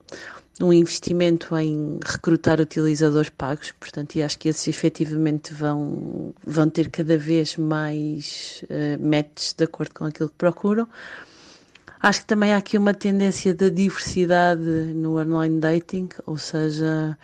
[0.61, 6.89] um investimento em recrutar utilizadores pagos, portanto, e acho que esses efetivamente vão, vão ter
[6.89, 10.87] cada vez mais uh, matches de acordo com aquilo que procuram.
[12.01, 17.17] Acho que também há aqui uma tendência da diversidade no online dating, ou seja,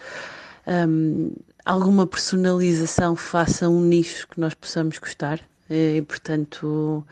[0.68, 1.32] um,
[1.64, 7.06] alguma personalização faça um nicho que nós possamos gostar e, portanto,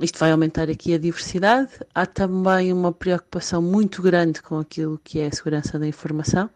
[0.00, 1.70] isto vai aumentar aqui a diversidade.
[1.94, 6.48] Há também uma preocupação muito grande com aquilo que é a segurança da informação,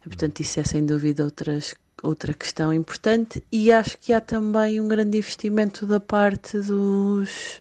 [0.00, 3.44] e, portanto, isso é sem dúvida outras, outra questão importante.
[3.52, 7.60] E acho que há também um grande investimento da parte dos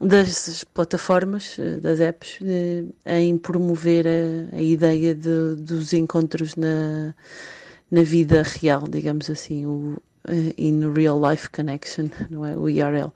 [0.00, 7.14] das plataformas, eh, das apps, de, em promover a, a ideia de, dos encontros na,
[7.90, 9.96] na vida real, digamos assim, o
[10.28, 12.56] uh, in real life connection, não é?
[12.56, 13.12] O IRL.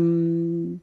[0.00, 0.78] Um,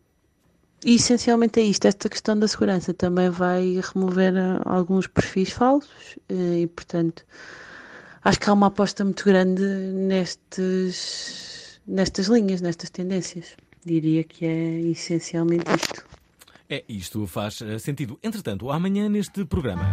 [0.86, 6.18] e essencialmente é isto, esta questão da segurança também vai remover eh, alguns perfis falsos
[6.30, 7.26] e, portanto,
[8.24, 13.58] acho que há uma aposta muito grande nestes, nestas linhas, nestas tendências
[13.90, 16.06] diria que é essencialmente isto.
[16.70, 18.20] É, isto faz eh, sentido.
[18.22, 19.84] Entretanto, amanhã neste programa.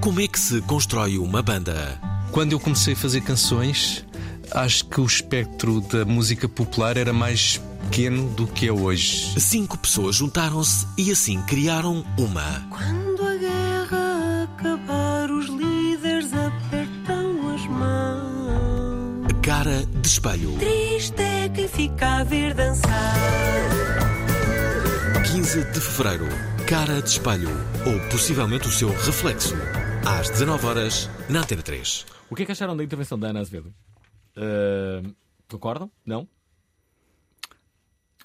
[0.00, 2.00] Como é que se constrói uma banda?
[2.32, 4.04] Quando eu comecei a fazer canções,
[4.50, 9.38] acho que o espectro da música popular era mais pequeno do que é hoje.
[9.40, 12.66] Cinco pessoas juntaram-se e assim criaram uma.
[12.70, 19.32] Quando a guerra acabar, os líderes apertam as mãos.
[19.42, 20.52] Cara de espelho.
[20.58, 22.89] Triste é quem fica a ver dançar.
[25.50, 26.26] 15 de fevereiro.
[26.68, 27.48] Cara de espelho.
[27.84, 29.56] Ou possivelmente o seu reflexo.
[30.06, 32.06] Às 19 horas na Antena 3.
[32.30, 33.74] O que é que acharam da intervenção da Ana Azevedo?
[34.36, 35.12] Uh,
[35.48, 35.90] concordam?
[36.06, 36.28] Não?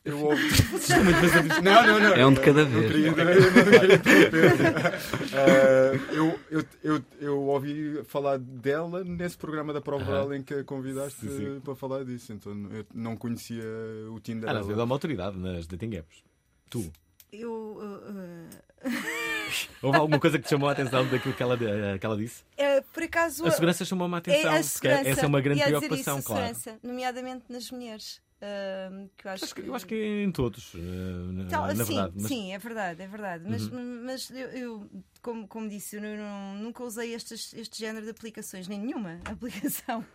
[0.04, 0.44] Eu ouvi.
[1.64, 2.14] não, não, não.
[2.14, 2.92] É um de cada vez.
[2.94, 3.34] Uh,
[6.14, 10.64] eu, eu, eu, eu ouvi falar dela nesse programa da Prova Oral em que a
[10.64, 11.60] convidaste Sim, sim.
[11.62, 12.34] para falar disso.
[12.34, 13.66] Então eu não conhecia
[14.12, 14.48] o Tinder.
[14.48, 16.24] Ana Azevedo é uma autoridade nas dating apps.
[16.70, 16.92] Tu.
[17.40, 17.78] Eu.
[17.78, 18.50] uh,
[19.82, 22.44] Houve alguma coisa que te chamou a atenção daquilo que ela, eh, que ela disse?
[22.58, 23.46] É, por acaso.
[23.46, 26.56] A segurança chamou-me a atenção, É a essa é uma grande preocupação, isso, claro.
[26.56, 28.22] segurança, nomeadamente nas mulheres.
[29.18, 32.14] que eu acho, Eu acho que em todos, na, Então, na sim, verdade.
[32.16, 33.44] Mas- sim, é verdade, é verdade.
[33.48, 34.02] Mas, Uhum.
[34.06, 34.90] mas eu, eu,
[35.22, 40.06] como, como disse, eu não- nunca usei estes, este género de aplicações, nem nenhuma aplicação.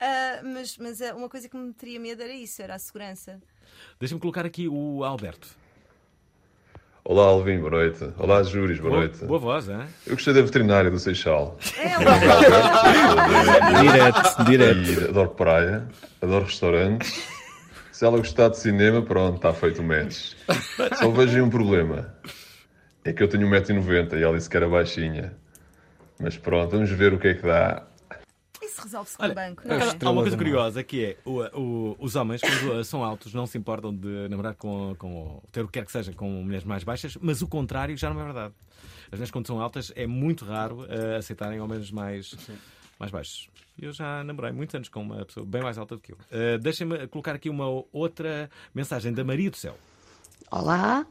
[0.00, 3.38] Ah, mas, mas é uma coisa que me teria medo era isso, era a segurança.
[4.00, 5.48] Deixa-me colocar aqui o Alberto.
[7.08, 8.04] Olá, Alvin, boa noite.
[8.18, 9.24] Olá, Júris, boa, Boa- noite.
[9.24, 9.78] boa voz, hein?
[10.04, 11.56] Eu gostei da veterinária do Seixal.
[13.80, 15.00] Direto, direto.
[15.02, 15.86] E adoro praia,
[16.20, 17.24] adoro restaurantes.
[17.92, 20.32] Se ela gostar de cinema, pronto, está feito o match.
[20.98, 22.12] Só vejo aí um problema.
[23.04, 25.32] É que eu tenho 1,90m e ela disse que era baixinha.
[26.20, 27.84] Mas pronto, vamos ver o que é que dá.
[28.66, 29.96] Isso resolve-se com o banco, Há não é?
[30.04, 33.46] há uma coisa curiosa que é o, o- os homens, quando uh, são altos, não
[33.46, 36.82] se importam de namorar com, com ter o que quer que seja com mulheres mais
[36.84, 38.54] baixas, mas o contrário já não é verdade.
[39.06, 42.34] As mulheres, quando são altas, é muito raro uh, aceitarem homens mais,
[42.98, 43.48] mais baixos.
[43.80, 46.16] Eu já namorei muitos anos com uma pessoa bem mais alta do que eu.
[46.32, 49.76] Uh, Deixem-me colocar aqui uma outra mensagem da Maria do Céu.
[50.50, 51.06] Olá.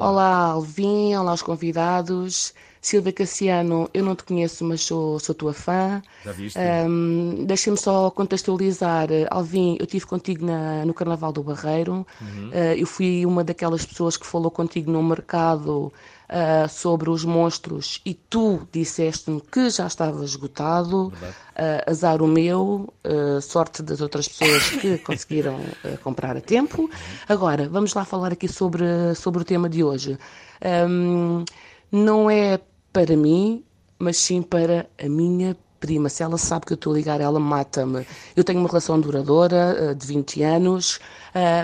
[0.00, 2.54] Olá, Alvin, olá aos convidados.
[2.80, 6.00] Silvia Cassiano, eu não te conheço, mas sou, sou tua fã.
[6.24, 6.56] Já viste?
[6.58, 9.08] Ahm, Deixa-me só contextualizar.
[9.30, 12.06] Alvin, eu estive contigo na- no Carnaval do Barreiro.
[12.20, 12.50] Uhum.
[12.52, 15.92] Ah, eu fui uma daquelas pessoas que falou contigo no mercado
[16.30, 21.10] ah, sobre os monstros e tu disseste-me que já estava esgotado.
[21.56, 25.58] Ah, azar o meu, ah, sorte das outras pessoas que conseguiram
[26.02, 26.90] comprar a tempo.
[27.26, 30.18] Agora, vamos lá falar aqui sobre, sobre o tema de hoje.
[30.62, 31.46] Ahm,
[31.90, 32.60] não é
[32.92, 33.64] para mim,
[33.98, 37.40] mas sim para a minha prima, se ela sabe que eu estou a ligar, ela
[37.40, 38.06] mata-me.
[38.36, 40.98] Eu tenho uma relação duradoura de 20 anos,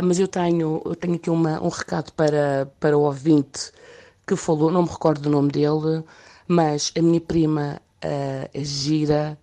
[0.05, 3.73] mas eu tenho, eu tenho aqui uma, um recado para, para o ouvinte
[4.27, 6.03] que falou, não me recordo do nome dele,
[6.49, 9.39] mas a minha prima eh, é gira,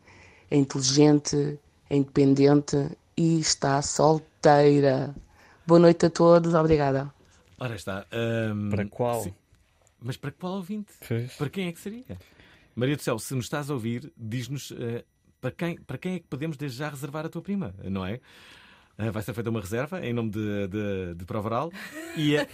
[0.50, 1.60] é inteligente,
[1.90, 5.16] é independente e está solteira.
[5.66, 7.14] Boa noite a todos, obrigada.
[7.60, 8.06] Ora está.
[8.12, 9.24] ahm, Para qual?
[9.24, 9.34] sim.
[10.04, 10.92] Mas para qual ouvinte?
[11.08, 11.34] Pois.
[11.34, 12.04] Para quem é que seria?
[12.76, 15.04] Maria do Céu, se nos estás a ouvir, diz-nos eh,
[15.40, 18.20] para, quem, para quem é que podemos desde já reservar a tua prima, não é?
[19.02, 21.72] Eh, vai ser feita uma reserva em nome de, de, de Provaral
[22.16, 22.48] e, eh,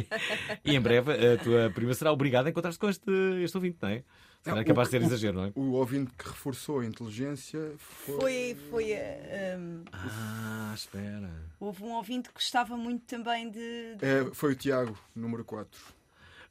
[0.64, 3.10] e em breve a tua prima será obrigada a encontrar-se com este,
[3.42, 3.98] este ouvinte, não é?
[4.42, 5.52] Se calhar é capaz de ser exagero, não é?
[5.54, 8.16] O ouvinte que reforçou a inteligência foi.
[8.16, 11.30] Foi, foi eh, um, Ah, espera.
[11.60, 15.78] houve um ouvinte que gostava muito também de, de- É, foi o Tiago, número 4.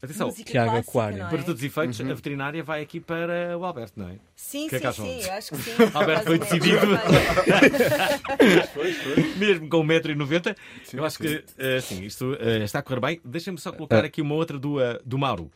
[0.04, 1.24] Atenção, Música Tiago clássica, Aquário.
[1.24, 1.30] é?
[1.30, 2.10] Para todos os efeitos, Uhum.
[2.12, 4.16] a veterinária vai aqui para o Alberto, não é?
[4.36, 5.06] Sim, que é sim, acham?
[5.06, 5.72] sim, eu acho que sim.
[5.94, 6.78] Alberto foi um decidido.
[8.74, 9.24] Foi, foi.
[9.36, 10.56] Mesmo com 1,90m,
[10.94, 11.24] eu acho sim.
[11.24, 13.22] que eh, sim, isto eh, está a correr bem.
[13.24, 14.08] Deixa-me só colocar É.
[14.08, 15.52] aqui uma outra do, eh, do Mauro.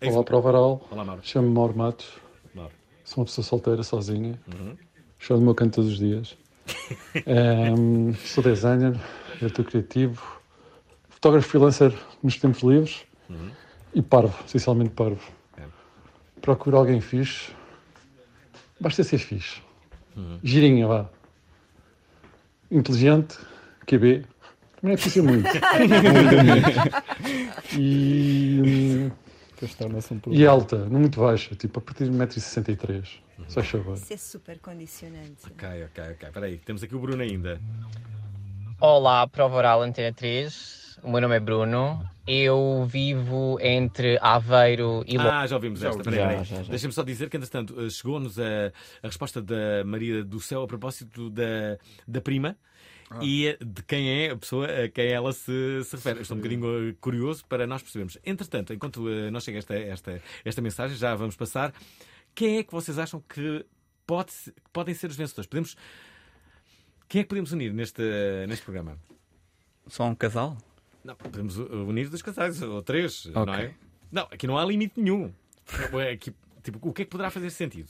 [0.00, 0.86] Ex- Olá para o Varal.
[0.90, 1.20] Olá, Mauro.
[1.24, 2.06] Chamo-me Mauro Matos.
[2.54, 2.72] Mauro.
[3.04, 4.38] Sou uma pessoa solteira, sozinha.
[4.52, 4.76] Uhum.
[5.18, 6.36] Choro no meu canto todos os dias.
[7.26, 8.98] Ehm, sou designer,
[9.38, 10.40] diretor criativo,
[11.22, 13.50] fotógrafo freelancer nos tempos livres Uhum.
[13.94, 15.22] e parvo, essencialmente parvo.
[15.56, 15.62] É.
[16.40, 17.52] Procuro alguém fixe.
[18.80, 19.62] Basta ser fixe.
[20.16, 20.40] Uhum.
[20.42, 21.08] Girinha, vá.
[22.68, 23.38] Inteligente,
[23.86, 24.24] QB.
[24.80, 25.48] Também é preciso muito.
[27.78, 29.08] e,
[30.32, 33.08] e alta, não muito baixa, tipo a partir de 1,63m.
[33.48, 33.94] Só favor.
[33.94, 35.46] Isso é super condicionante.
[35.46, 36.28] Ok, ok, ok.
[36.28, 37.60] Espera aí, temos aqui o Bruno ainda.
[38.80, 40.81] Olá, Prova Oral Antena 3.
[41.02, 42.08] O meu nome é Bruno.
[42.26, 46.02] Eu vivo entre Aveiro e Ah, já ouvimos esta.
[46.02, 46.44] Peraí, peraí.
[46.44, 46.62] já.
[46.62, 48.68] Deixa-me só dizer que, entretanto, eh, chegou-nos a,
[49.02, 51.76] a resposta da Maria do Céu a propósito da,
[52.06, 52.56] da prima.
[53.20, 56.20] E eh, de quem é a pessoa a quem ela se, se refere.
[56.22, 58.16] Estou um bocadinho eh, curioso para nós percebermos.
[58.24, 59.00] Entretanto, enquanto
[59.32, 61.74] não chega esta, esta, esta mensagem, já vamos passar.
[62.32, 63.66] Quem é que vocês acham que
[64.06, 64.32] pode,
[64.72, 65.48] podem ser os vencedores?
[65.48, 65.76] Podemos,
[67.08, 68.02] quem é que podemos unir neste,
[68.48, 68.96] neste programa?
[69.88, 70.56] Só um casal?
[71.04, 73.54] Não, podemos unir dois casais, ou três, não Ok.
[73.54, 73.74] é?
[74.10, 75.32] Não, aqui não há limite nenhum.
[76.00, 77.88] É Aqui, tipo, o que é que poderá fazer sentido?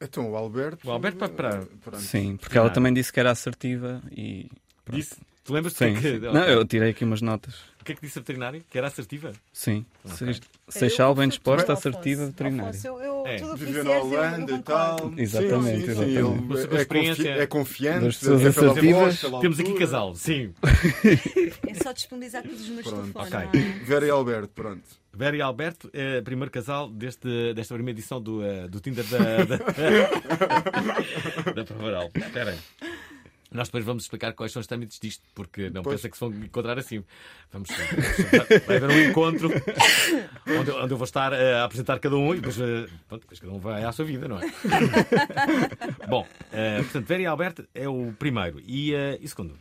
[0.00, 0.86] Então, o Alberto.
[0.86, 1.66] O Alberto para.
[1.84, 1.98] para.
[1.98, 4.48] Sim, porque ela também disse que era assertiva e.
[4.84, 4.96] pronto.
[4.96, 5.16] Disse?
[5.48, 6.18] Tu lembras Sim, que é sim.
[6.18, 7.54] Não, eu tirei aqui umas notas.
[7.80, 8.60] O que é que disse a veterinária?
[8.68, 9.32] Que era assertiva?
[9.50, 9.86] Sim.
[10.04, 10.14] Ok.
[10.18, 12.68] Seix- Seixal bem disposta, assertiva, veterinária.
[12.68, 13.36] Afonso, eu, eu, É.
[13.36, 15.14] tudo o que Viver na Holanda e tal.
[15.16, 16.02] Exatamente, Sim, sim, sim.
[16.10, 16.52] exatamente.
[16.52, 17.28] Ele é, experiência.
[17.30, 18.04] é confiante.
[18.04, 19.22] Das pessoas é assertivas.
[19.22, 20.52] voz, Temos aqui casal, sim.
[21.66, 23.10] É só disponibilizar todos os meus Pronto.
[23.10, 23.32] telefones.
[23.32, 23.60] Ok.
[23.62, 23.84] não é?
[23.86, 24.82] Vera e Alberto, pronto.
[25.14, 29.44] Vera e Alberto, é, primeiro casal deste, desta primeira edição do, eh, do Tinder da,
[29.46, 29.56] da,
[31.54, 32.10] da Provaral.
[32.14, 32.58] Espera aí.
[33.50, 35.96] Nós depois vamos explicar quais são os trâmites disto, porque não Pois.
[35.96, 37.02] pensa que se vão encontrar assim.
[37.50, 39.48] Vamos, vamos- vai haver um encontro
[40.60, 43.40] onde, onde eu vou estar eh, a apresentar cada um e depois, eh, pronto, depois
[43.40, 44.42] cada um vai à sua vida, não é?
[46.08, 48.60] Bom, eh, portanto, Vera e Alberto é o primeiro.
[48.66, 49.58] E, eh, e o segundo?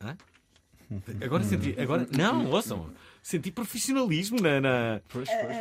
[0.00, 0.16] Hã?
[1.22, 1.74] Agora senti.
[1.80, 2.90] Agora, não, ouçam.
[3.22, 4.60] Senti profissionalismo na.
[4.60, 5.00] na-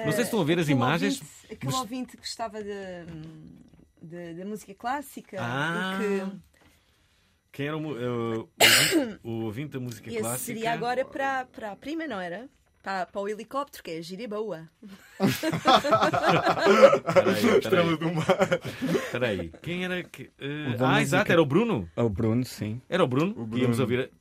[0.05, 1.15] Não sei se estão a ver as Aquele imagens.
[1.21, 6.25] ouvinte- Aquele mas- ouvinte que gostava de, de- da música clássica Ah, que
[7.51, 10.45] Quem era o, eh, o, ouvinte, o ouvinte da música esse clássica?
[10.45, 12.49] seria agora para, para a prima, não era?
[12.81, 14.67] Para, para o helicóptero, que é a Giriboa.
[17.13, 18.25] Peraí, Estrela do mar.
[19.05, 19.51] Espera aí.
[19.61, 20.31] Quem era que.
[20.39, 21.89] eh, da ah, música- exato, era o Bruno.
[21.95, 22.81] É o Bruno, sim.
[22.89, 23.31] Era o Bruno.
[23.37, 23.81] O que Íamos Bruno.
[23.81, 24.11] ouvir.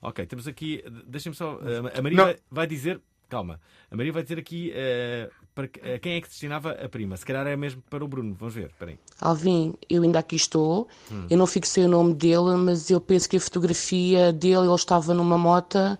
[0.00, 0.82] Ok, temos aqui.
[1.06, 1.58] Deixem-me só.
[1.62, 2.24] eh, a Maria Não.
[2.24, 3.00] vai, vai dizer.
[3.28, 3.60] Calma.
[3.90, 5.28] A Maria vai dizer aqui eh,
[5.58, 7.16] para que- a quem é que destinava a prima.
[7.16, 8.32] Se calhar é mesmo para o Bruno.
[8.38, 8.66] Vamos ver.
[8.66, 8.98] Espera aí.
[9.20, 10.86] Alvin, eu ainda aqui estou.
[11.10, 11.26] Hum.
[11.28, 15.12] Eu não fixei o nome dele, mas eu penso que a fotografia dele, ele estava
[15.12, 15.98] numa mota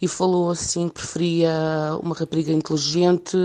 [0.00, 1.50] e falou assim que preferia
[2.00, 3.36] uma rapariga inteligente,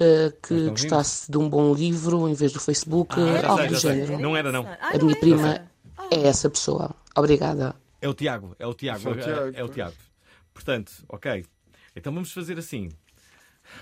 [0.00, 3.78] eh, que gostasse de um bom livro em vez do Facebook, Ah, algo sei, do
[3.80, 3.92] sei.
[4.00, 4.18] género.
[4.20, 4.66] Não era, não.
[4.66, 5.64] A minha prima
[6.10, 6.90] é essa pessoa.
[7.16, 7.76] Obrigada.
[8.02, 9.68] É o Tiago, é o Tiago, Só o é, Tiago, é o.
[9.68, 9.94] Tiago.
[10.52, 11.44] Portanto, ok.
[11.94, 12.88] Então vamos fazer assim.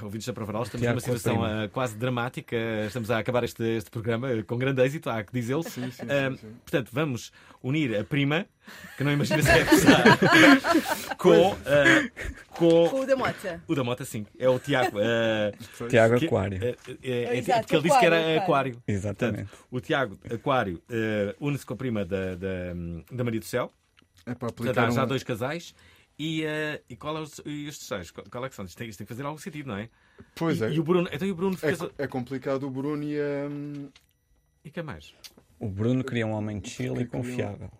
[0.00, 2.56] Ouvintes da Provaral, estamos Tiago numa situação ah, quase dramática.
[2.86, 5.62] Estamos a acabar este, este programa ah, com grande êxito, há que dizê-lo.
[5.62, 6.52] Sim, sim, Ah, sim, sim.
[6.64, 7.32] Portanto, vamos
[7.62, 8.46] unir a prima,
[8.96, 10.02] que não imagina se é pesar,
[11.18, 12.08] com, ah,
[12.50, 13.62] com Com o da Mota.
[13.68, 14.26] o da Mota, sim.
[14.38, 14.98] É o Tiago.
[14.98, 15.52] ah,
[15.88, 16.58] Tiago que- Aquário.
[16.64, 18.82] é- é- é- Exato, porque ele disse que era Aquário, aquário.
[18.88, 19.44] Exatamente.
[19.50, 20.82] Portanto, o Tiago Aquário
[21.40, 22.48] une-se com a prima da, da,
[23.10, 23.70] da Maria do Céu.
[24.24, 25.74] É para Portanto, aplicar há já um- dois casais.
[26.24, 28.10] E, eh, e qual é os, e os terceiros?
[28.12, 28.64] Qual qual é que são?
[28.64, 29.88] Isto tem, isto tem que fazer algum sentido, não é?
[30.36, 30.70] Pois e, é.
[30.72, 31.88] E o Bruno, então e o Bruno É, fica.
[31.88, 33.48] co- é complicado o Bruno e a.
[34.64, 35.14] E que mais?
[35.58, 37.70] O Bruno queria um homem chill e Queria um- confiável.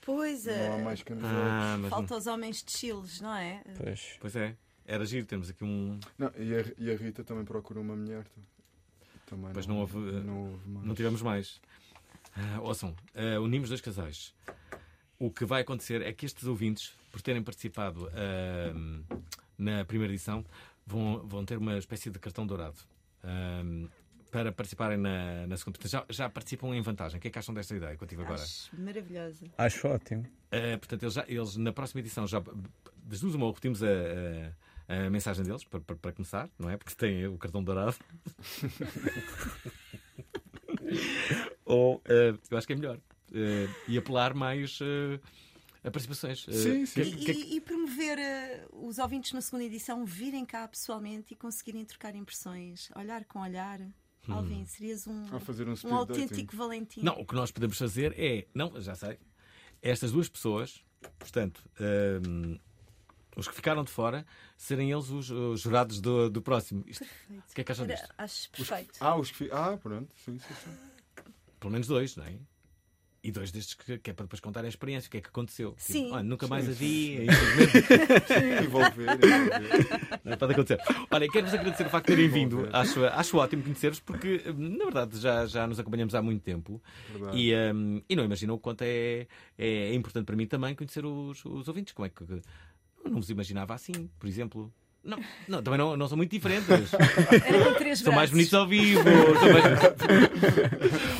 [0.00, 0.68] Pois é.
[0.70, 1.04] Não há mais.
[1.22, 3.62] Ah, mas Falta os homens de chiles, não é?
[3.76, 4.16] Pois.
[4.20, 4.56] Pois é.
[4.86, 5.98] Era giro, temos aqui um.
[6.18, 8.24] Não, e, a, e a Rita também procura uma mulher.
[9.26, 9.96] Também Pois não houve.
[9.98, 10.86] eh, não houve mais.
[10.86, 11.60] Não tivemos mais.
[12.36, 14.34] Ah, ouçam, ah, unimos dois casais.
[15.18, 18.74] O que vai acontecer é que estes ouvintes, por terem participado ah,
[19.56, 20.44] na primeira edição,
[20.86, 22.76] vão, vão ter uma espécie de cartão dourado.
[23.22, 23.62] ah,
[24.30, 25.78] para participarem na, na segunda.
[25.78, 27.18] Portanto, Já, já participam em vantagem.
[27.18, 28.42] O que é que acham desta ideia que eu tive agora?
[28.42, 29.46] Acho maravilhosa.
[29.56, 30.22] Acho ótimo.
[30.52, 32.42] Uh, portanto, eles, já, eles na próxima edição já
[33.04, 33.86] das duas uma repetimos a,
[34.88, 36.76] a- a mensagem deles para, para- para começar, não é?
[36.76, 37.94] Porque têm o cartão dourado.
[41.64, 42.02] Ou uh,
[42.50, 42.98] eu acho que é melhor.
[43.34, 45.20] Uh, e apelar mais uh,
[45.82, 46.46] a participações.
[46.46, 47.02] Uh, Sim, sim.
[47.02, 51.36] que- que- E, e promover eh, os ouvintes na segunda edição virem cá pessoalmente e
[51.36, 53.80] conseguirem trocar impressões, olhar com olhar.
[54.28, 56.56] Alvin, serias um, um um autêntico.
[56.56, 57.02] Valentim.
[57.02, 58.46] Não, o que nós podemos fazer é.
[58.54, 59.18] Não, já sei.
[59.82, 60.82] Estas duas pessoas,
[61.18, 61.62] portanto,
[62.26, 62.58] um,
[63.36, 64.24] os que ficaram de fora,
[64.56, 66.82] serem eles os, os jurados do, do próximo.
[66.86, 67.42] Isto- Perfeito.
[67.50, 68.08] o que é que acham disto?
[68.16, 68.92] Acho perfeito.
[69.00, 69.50] Ah, os que.
[69.52, 70.14] Ah, pronto.
[70.24, 70.70] Sim, sim, sim.
[71.60, 72.38] Pelo menos dois, não é?
[73.24, 75.28] E dois destes que, que é para depois contar a experiência, o que é que
[75.28, 75.74] aconteceu.
[75.78, 76.12] Sim.
[76.12, 76.70] olha, nunca mais Sim.
[76.70, 77.26] a vi.
[78.26, 80.20] Sim, envolver, envolver.
[80.22, 80.78] Não, Pode acontecer.
[81.10, 82.68] Olha, quero-vos agradecer o facto de terem vindo.
[82.70, 86.82] Acho, acho ótimo conhecer-vos, porque, na verdade, já, já nos acompanhamos há muito tempo.
[87.10, 87.38] Verdade.
[87.38, 91.42] E, hum, e não imaginam o quanto é, é importante para mim também conhecer os,
[91.46, 91.94] os ouvintes.
[91.94, 92.22] Como é que.
[92.22, 92.42] eu
[93.06, 94.70] Não vos imaginava assim, por exemplo.
[95.04, 96.66] Não, não também não, não são muito diferentes.
[98.02, 99.02] São mais bonitos ao vivo.
[99.04, 99.84] mais-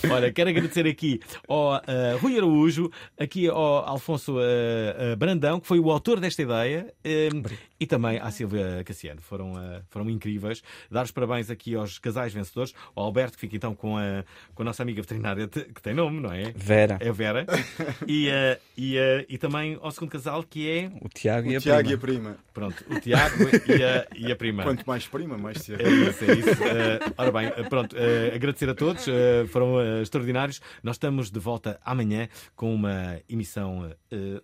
[0.11, 1.81] Olha, quero agradecer aqui ao uh,
[2.21, 7.43] Rui Araújo, aqui ao Alfonso uh, uh, Brandão, que foi o autor desta ideia, um,
[7.79, 9.21] e também à Silvia Cassiano.
[9.21, 10.63] Foram, uh, foram incríveis.
[10.91, 14.25] Dar os parabéns aqui aos casais vencedores, ao Alberto, que fica então com a,
[14.55, 16.53] com a nossa amiga veterinária, te- que tem nome, não é?
[16.57, 16.99] Vera.
[17.01, 17.47] É Vera.
[18.07, 20.91] E, uh, e, uh, e também ao segundo casal, que é.
[21.01, 21.91] O Tiago e O a Tiago prima.
[21.91, 22.37] e a prima.
[22.53, 24.63] Pronto, o Tiago e a, e a prima.
[24.63, 25.83] Quanto mais prima, mais Tiago.
[25.83, 26.65] É isso, é isso.
[26.65, 30.61] Eh, ora bem, eh, pronto, eh, agradecer a todos, eh, foram extraordinários.
[30.83, 33.91] Nós estamos de volta amanhã com uma emissão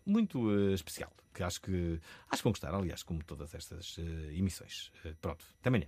[0.04, 1.10] muito especial.
[1.40, 1.98] Que acho que
[2.30, 4.90] acho que vão gostar, aliás, como todas estas eh, emissões.
[5.06, 5.86] Eh, pronto, até amanhã.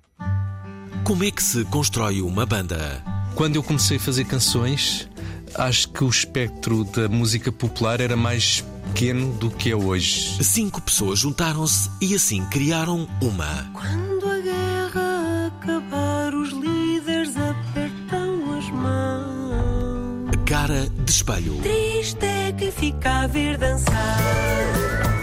[1.05, 3.05] Como é que se constrói uma banda?
[3.34, 5.11] Quando eu comecei a fazer canções,
[5.55, 10.42] acho que o espectro da música popular era mais pequeno do que é hoje.
[10.42, 13.70] Cinco pessoas juntaram-se e assim criaram uma.
[13.74, 20.30] Quando a guerra acabar, os líderes apertam as mãos.
[20.46, 21.61] Cara de espelho.
[21.61, 25.22] Triste é quem fica a ver dançar.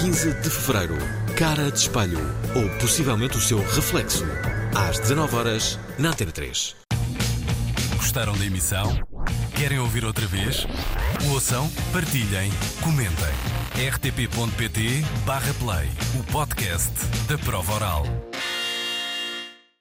[0.00, 0.96] 15 de fevereiro.
[1.36, 2.20] Cara de espelho.
[2.54, 4.24] Ou possivelmente o seu reflexo.
[4.72, 6.76] Às 19 horas na Antena 3.
[7.96, 8.96] Gostaram da emissão?
[9.56, 10.68] Querem ouvir outra vez?
[11.32, 13.34] Ouçam, partilhem, comentem.
[13.92, 16.92] rtp.pt/play o podcast
[17.26, 18.06] da prova oral.